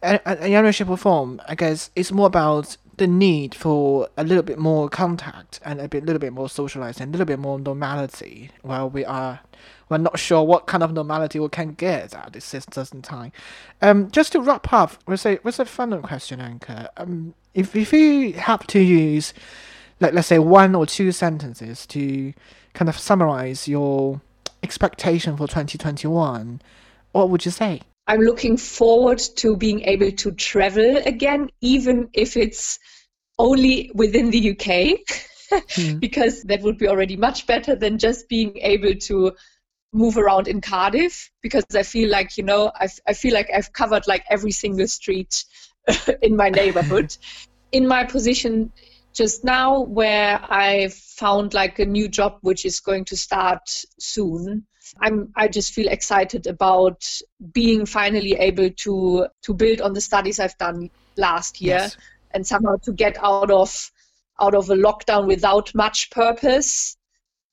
a, 0.03 0.21
a 0.27 0.49
younger 0.49 0.73
shape 0.73 0.89
or 0.89 0.97
form, 0.97 1.41
I 1.47 1.55
guess, 1.55 1.91
it's 1.95 2.11
more 2.11 2.27
about 2.27 2.77
the 3.01 3.07
need 3.07 3.55
for 3.55 4.09
a 4.19 4.23
little 4.23 4.43
bit 4.43 4.59
more 4.59 4.91
contact 4.91 5.59
and 5.65 5.81
a 5.81 5.89
bit, 5.89 6.05
little 6.05 6.21
bit 6.21 6.35
more 6.35 6.51
socializing, 6.51 7.09
a 7.09 7.11
little 7.11 7.25
bit 7.25 7.39
more 7.39 7.59
normality 7.59 8.51
while 8.61 8.91
we 8.91 9.07
are 9.07 9.41
we're 9.89 9.97
not 9.97 10.19
sure 10.19 10.45
what 10.45 10.67
kind 10.67 10.83
of 10.83 10.93
normality 10.93 11.41
we 11.41 11.49
can 11.49 11.73
get 11.73 12.15
at 12.15 12.35
this 12.35 12.45
certain 12.45 13.01
time. 13.01 13.33
Um, 13.81 14.11
just 14.11 14.33
to 14.33 14.41
wrap 14.41 14.71
up, 14.73 14.99
with 15.07 15.25
a 15.25 15.41
with 15.43 15.59
a 15.59 15.65
final 15.65 16.01
question, 16.03 16.41
Anka. 16.41 16.89
Um, 16.99 17.35
if 17.55 17.75
if 17.75 17.91
you 17.93 18.35
have 18.35 18.67
to 18.69 18.79
use, 18.79 19.33
like 19.99 20.13
let's 20.13 20.29
say 20.29 20.39
one 20.39 20.75
or 20.75 20.85
two 20.85 21.11
sentences 21.11 21.87
to 21.87 22.35
kind 22.75 22.91
of 22.91 22.99
summarize 22.99 23.67
your 23.67 24.21
expectation 24.63 25.39
for 25.39 25.49
2021, 25.49 26.61
what 27.13 27.31
would 27.31 27.47
you 27.47 27.51
say? 27.51 27.81
I'm 28.11 28.23
looking 28.23 28.57
forward 28.57 29.21
to 29.37 29.57
being 29.57 29.83
able 29.83 30.11
to 30.11 30.33
travel 30.33 30.97
again, 30.97 31.49
even 31.61 32.09
if 32.13 32.37
it's 32.37 32.81
only 33.39 33.93
within 33.95 34.33
the 34.33 34.51
UK, 34.51 34.99
mm. 35.53 36.01
because 36.01 36.43
that 36.43 36.61
would 36.63 36.77
be 36.77 36.89
already 36.89 37.17
much 37.17 37.47
better 37.47 37.77
than 37.77 37.99
just 37.99 38.29
being 38.29 38.57
able 38.57 38.97
to 38.97 39.31
move 39.93 40.19
around 40.19 40.49
in 40.49 40.61
Cardiff. 40.61 41.31
Because 41.41 41.65
I 41.73 41.85
feel 41.85 42.11
like, 42.11 42.37
you 42.37 42.43
know, 42.43 42.73
i 42.75 42.89
I 43.07 43.13
feel 43.13 43.33
like 43.33 43.49
I've 43.55 43.73
covered 43.73 44.09
like 44.09 44.25
every 44.29 44.51
single 44.51 44.89
street 44.89 45.45
in 46.21 46.35
my 46.35 46.49
neighborhood. 46.49 47.17
in 47.71 47.87
my 47.87 48.03
position 48.03 48.73
just 49.15 49.45
now, 49.45 49.83
where 49.83 50.41
I've 50.51 50.95
found 50.95 51.55
like 51.55 51.79
a 51.79 51.87
new 51.87 52.09
job 52.09 52.39
which 52.41 52.65
is 52.65 52.81
going 52.81 53.05
to 53.05 53.17
start 53.17 53.71
soon 54.01 54.67
I'm 54.99 55.33
I 55.37 55.49
just 55.49 55.73
feel 55.73 55.89
excited 55.89 56.47
about 56.47 57.07
being 57.53 57.87
finally 57.87 58.33
able 58.35 58.71
to 58.71 59.27
to 59.43 59.55
build 59.55 59.81
on 59.81 59.93
the 59.93 60.01
studies 60.01 60.41
I've 60.41 60.59
done 60.59 60.91
last 61.17 61.61
year. 61.61 61.77
Yes. 61.77 61.97
and 62.33 62.47
somehow 62.47 62.77
to 62.77 62.93
get 62.93 63.17
out 63.23 63.51
of 63.51 63.91
out 64.41 64.55
of 64.55 64.71
a 64.71 64.75
lockdown 64.75 65.27
without 65.27 65.75
much 65.75 66.11
purpose 66.11 66.97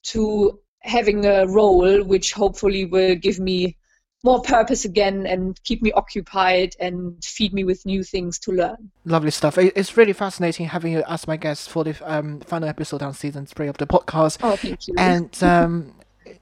to 0.04 0.60
having 0.82 1.26
a 1.26 1.46
role 1.48 2.04
which 2.04 2.34
hopefully 2.34 2.86
will 2.86 3.16
give 3.16 3.40
me 3.40 3.76
more 4.24 4.42
purpose 4.42 4.84
again 4.86 5.28
and 5.28 5.62
keep 5.64 5.82
me 5.82 5.92
occupied 5.92 6.76
and 6.80 7.24
feed 7.24 7.54
me 7.54 7.64
with 7.64 7.86
new 7.86 8.04
things 8.04 8.40
to 8.40 8.52
learn. 8.52 8.92
Lovely 9.06 9.32
stuff. 9.32 9.58
It's 9.58 9.96
really 9.96 10.14
fascinating 10.14 10.66
having 10.68 10.94
you 10.94 11.04
as 11.08 11.28
my 11.28 11.38
guest 11.38 11.70
for 11.70 11.84
the 11.84 11.96
um, 12.04 12.40
final 12.42 12.68
episode 12.68 13.04
on 13.04 13.14
season 13.14 13.46
three 13.46 13.68
of 13.68 13.78
the 13.78 13.86
podcast. 13.86 14.40
Oh, 14.42 14.56
thank 14.56 14.88
you. 14.88 14.96
And 14.98 15.32
um, 15.44 15.94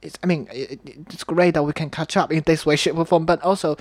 it's, 0.01 0.17
I 0.23 0.27
mean, 0.27 0.47
it, 0.51 0.79
it's 0.85 1.23
great 1.23 1.53
that 1.53 1.63
we 1.63 1.73
can 1.73 1.89
catch 1.89 2.17
up 2.17 2.31
in 2.31 2.43
this 2.45 2.65
way, 2.65 2.75
shape, 2.75 2.97
or 2.97 3.05
form. 3.05 3.25
But 3.25 3.41
also, 3.41 3.77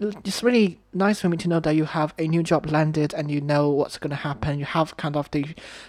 it's 0.00 0.42
really 0.42 0.80
nice 0.92 1.20
for 1.20 1.28
me 1.28 1.36
to 1.38 1.48
know 1.48 1.60
that 1.60 1.74
you 1.74 1.84
have 1.84 2.14
a 2.18 2.26
new 2.26 2.42
job 2.42 2.66
landed 2.66 3.14
and 3.14 3.30
you 3.30 3.40
know 3.40 3.70
what's 3.70 3.98
going 3.98 4.10
to 4.10 4.16
happen. 4.16 4.58
You 4.58 4.64
have 4.64 4.96
kind 4.96 5.16
of 5.16 5.30
the 5.30 5.46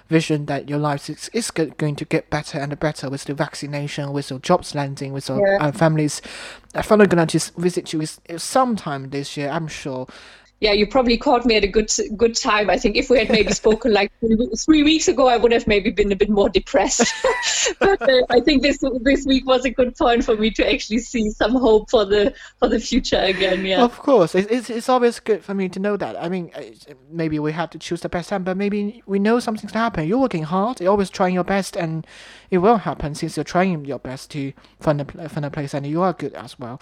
vision 0.08 0.46
that 0.46 0.70
your 0.70 0.80
life 0.80 1.10
is, 1.10 1.30
is 1.34 1.52
going 1.52 1.96
to 1.96 2.06
get 2.06 2.30
better 2.30 2.60
and 2.60 2.80
better 2.80 3.10
with 3.10 3.24
the 3.26 3.34
vaccination, 3.34 4.14
with 4.14 4.30
your 4.30 4.40
jobs 4.40 4.76
landing, 4.76 5.14
with 5.14 5.30
your 5.30 5.46
yeah. 5.46 5.66
uh, 5.66 5.72
families. 5.72 6.22
I'm 6.74 6.84
finally 6.84 7.08
going 7.08 7.26
to 7.26 7.32
just 7.32 7.56
visit 7.56 7.94
you 7.94 8.06
sometime 8.38 9.10
this 9.10 9.38
year, 9.38 9.50
I'm 9.50 9.68
sure 9.68 10.08
yeah, 10.66 10.74
you 10.74 10.88
probably 10.88 11.16
caught 11.16 11.46
me 11.46 11.56
at 11.56 11.64
a 11.64 11.68
good 11.68 11.92
good 12.18 12.36
time. 12.36 12.72
I 12.72 12.78
think 12.78 12.96
if 12.96 13.10
we 13.12 13.20
had 13.20 13.30
maybe 13.30 13.54
spoken 13.62 13.94
like 13.94 14.12
three 14.66 14.82
weeks 14.82 15.08
ago, 15.08 15.28
I 15.28 15.38
would 15.38 15.52
have 15.52 15.68
maybe 15.68 15.92
been 15.92 16.12
a 16.12 16.16
bit 16.16 16.30
more 16.30 16.50
depressed. 16.50 17.14
but 17.80 18.02
uh, 18.02 18.24
I 18.32 18.40
think 18.40 18.64
this 18.64 18.84
this 19.02 19.26
week 19.26 19.46
was 19.46 19.64
a 19.66 19.70
good 19.70 19.96
point 19.96 20.26
for 20.26 20.36
me 20.36 20.50
to 20.52 20.68
actually 20.74 21.00
see 21.00 21.30
some 21.30 21.52
hope 21.52 21.92
for 21.92 22.04
the 22.04 22.34
for 22.60 22.68
the 22.68 22.80
future 22.80 23.20
again. 23.20 23.64
Yeah, 23.64 23.84
of 23.84 24.00
course, 24.00 24.34
it's 24.34 24.70
it's 24.70 24.90
always 24.90 25.20
good 25.20 25.44
for 25.44 25.54
me 25.54 25.70
to 25.70 25.80
know 25.80 25.98
that. 25.98 26.20
I 26.20 26.30
mean, 26.30 26.52
maybe 27.12 27.38
we 27.38 27.52
have 27.52 27.70
to 27.70 27.80
choose 27.80 28.02
the 28.02 28.10
best 28.10 28.30
time, 28.30 28.44
but 28.44 28.58
maybe 28.58 29.04
we 29.06 29.20
know 29.20 29.40
something's 29.40 29.72
gonna 29.72 29.84
happen. 29.84 30.08
You're 30.08 30.26
working 30.28 30.44
hard, 30.44 30.82
you're 30.82 30.90
always 30.90 31.12
trying 31.12 31.36
your 31.36 31.44
best, 31.44 31.78
and 31.78 32.08
it 32.50 32.60
will 32.60 32.78
happen 32.78 33.16
since 33.16 33.38
you're 33.38 33.44
trying 33.44 33.86
your 33.86 34.00
best 34.00 34.32
to 34.32 34.54
find 34.80 35.02
a 35.02 35.30
find 35.30 35.46
a 35.46 35.52
place, 35.52 35.74
and 35.74 35.86
you 35.86 36.02
are 36.02 36.14
good 36.14 36.34
as 36.34 36.58
well. 36.60 36.80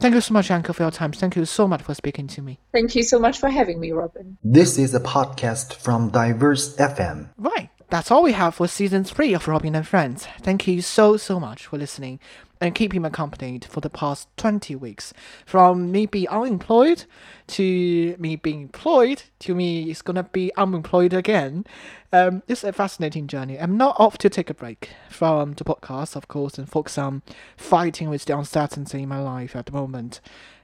Thank 0.00 0.14
you 0.14 0.20
so 0.20 0.34
much, 0.34 0.48
Anka, 0.48 0.74
for 0.74 0.82
your 0.82 0.90
time. 0.90 1.12
Thank 1.12 1.36
you 1.36 1.44
so 1.44 1.68
much 1.68 1.82
for 1.82 1.94
speaking 1.94 2.26
to 2.28 2.42
me. 2.42 2.58
Thank 2.72 2.94
you 2.94 3.02
so 3.02 3.18
much 3.18 3.38
for 3.38 3.48
having 3.48 3.80
me, 3.80 3.92
Robin. 3.92 4.38
This 4.42 4.78
is 4.78 4.94
a 4.94 5.00
podcast 5.00 5.74
from 5.74 6.10
Diverse 6.10 6.76
FM. 6.76 7.28
Right. 7.36 7.68
That's 7.90 8.10
all 8.10 8.22
we 8.22 8.32
have 8.32 8.54
for 8.54 8.68
season 8.68 9.04
three 9.04 9.34
of 9.34 9.46
Robin 9.46 9.74
and 9.74 9.86
Friends. 9.86 10.26
Thank 10.40 10.66
you 10.66 10.80
so, 10.80 11.18
so 11.18 11.38
much 11.38 11.66
for 11.66 11.76
listening 11.76 12.20
and 12.62 12.76
keeping 12.76 13.02
me 13.02 13.08
accompanied 13.08 13.64
for 13.64 13.80
the 13.80 13.90
past 13.90 14.28
20 14.36 14.76
weeks. 14.76 15.12
From 15.44 15.90
me 15.90 16.06
being 16.06 16.28
unemployed 16.28 17.04
to 17.48 18.16
me 18.18 18.36
being 18.36 18.62
employed 18.62 19.24
to 19.40 19.54
me 19.54 19.90
it's 19.90 20.00
gonna 20.00 20.22
be 20.22 20.52
unemployed 20.56 21.12
again. 21.12 21.66
Um, 22.12 22.44
it's 22.46 22.62
a 22.62 22.72
fascinating 22.72 23.26
journey. 23.26 23.58
I'm 23.58 23.76
not 23.76 23.98
off 23.98 24.16
to 24.18 24.30
take 24.30 24.48
a 24.48 24.54
break 24.54 24.90
from 25.10 25.54
the 25.54 25.64
podcast, 25.64 26.14
of 26.14 26.28
course, 26.28 26.56
and 26.56 26.68
focus 26.68 26.96
on 26.98 27.22
fighting 27.56 28.08
with 28.08 28.26
the 28.26 28.38
uncertainty 28.38 29.02
in 29.02 29.08
my 29.08 29.20
life 29.20 29.56
at 29.56 29.66
the 29.66 29.72
moment. 29.72 30.20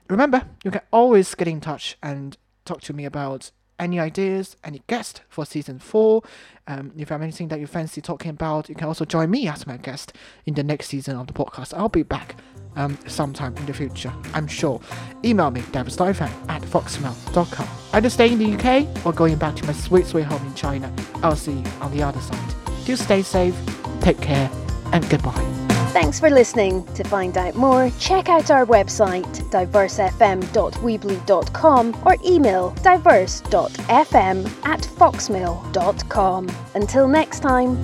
Remember, 0.07 0.43
you 0.63 0.71
can 0.71 0.81
always 0.91 1.35
get 1.35 1.49
in 1.49 1.59
touch 1.59 1.97
and 2.01 2.37
talk 2.63 2.79
to 2.81 2.93
me 2.93 3.03
about 3.03 3.51
any 3.79 3.99
ideas, 3.99 4.57
any 4.63 4.81
guest 4.87 5.21
for 5.29 5.45
season 5.45 5.79
four. 5.79 6.21
Um, 6.67 6.91
if 6.95 7.09
you 7.09 7.13
have 7.13 7.21
anything 7.21 7.47
that 7.47 7.59
you 7.59 7.67
fancy 7.67 8.01
talking 8.01 8.31
about, 8.31 8.69
you 8.69 8.75
can 8.75 8.87
also 8.87 9.05
join 9.05 9.31
me 9.31 9.47
as 9.47 9.65
my 9.65 9.77
guest 9.77 10.13
in 10.45 10.53
the 10.53 10.63
next 10.63 10.87
season 10.87 11.15
of 11.15 11.27
the 11.27 11.33
podcast. 11.33 11.73
I'll 11.75 11.89
be 11.89 12.03
back 12.03 12.35
um, 12.75 12.97
sometime 13.07 13.55
in 13.57 13.65
the 13.65 13.73
future, 13.73 14.13
I'm 14.33 14.47
sure. 14.47 14.79
Email 15.25 15.51
me, 15.51 15.61
davidsteinfan 15.61 16.29
at 16.49 16.61
foxmail.com. 16.61 17.67
Either 17.93 18.09
stay 18.09 18.31
in 18.31 18.39
the 18.39 18.53
UK 18.53 19.05
or 19.05 19.13
going 19.13 19.37
back 19.37 19.55
to 19.55 19.65
my 19.65 19.73
sweet, 19.73 20.05
sweet 20.05 20.25
home 20.25 20.45
in 20.45 20.53
China. 20.53 20.93
I'll 21.23 21.35
see 21.35 21.53
you 21.53 21.63
on 21.81 21.91
the 21.91 22.03
other 22.03 22.21
side. 22.21 22.53
Do 22.85 22.95
stay 22.95 23.21
safe, 23.21 23.55
take 24.01 24.21
care, 24.21 24.49
and 24.91 25.07
goodbye. 25.09 25.68
Thanks 25.91 26.19
for 26.19 26.29
listening. 26.29 26.85
To 26.93 27.03
find 27.03 27.35
out 27.35 27.55
more, 27.55 27.91
check 27.99 28.29
out 28.29 28.51
our 28.51 28.63
website, 28.65 29.25
diversefm.weebly.com 29.49 32.03
or 32.05 32.15
email 32.23 32.69
diverse.fm 32.83 34.65
at 34.65 34.81
foxmail.com. 34.81 36.49
Until 36.75 37.07
next 37.07 37.39
time. 37.39 37.81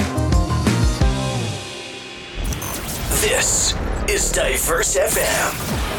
This 3.22 3.74
is 4.08 4.32
Diverse 4.32 4.98
FM. 4.98 5.94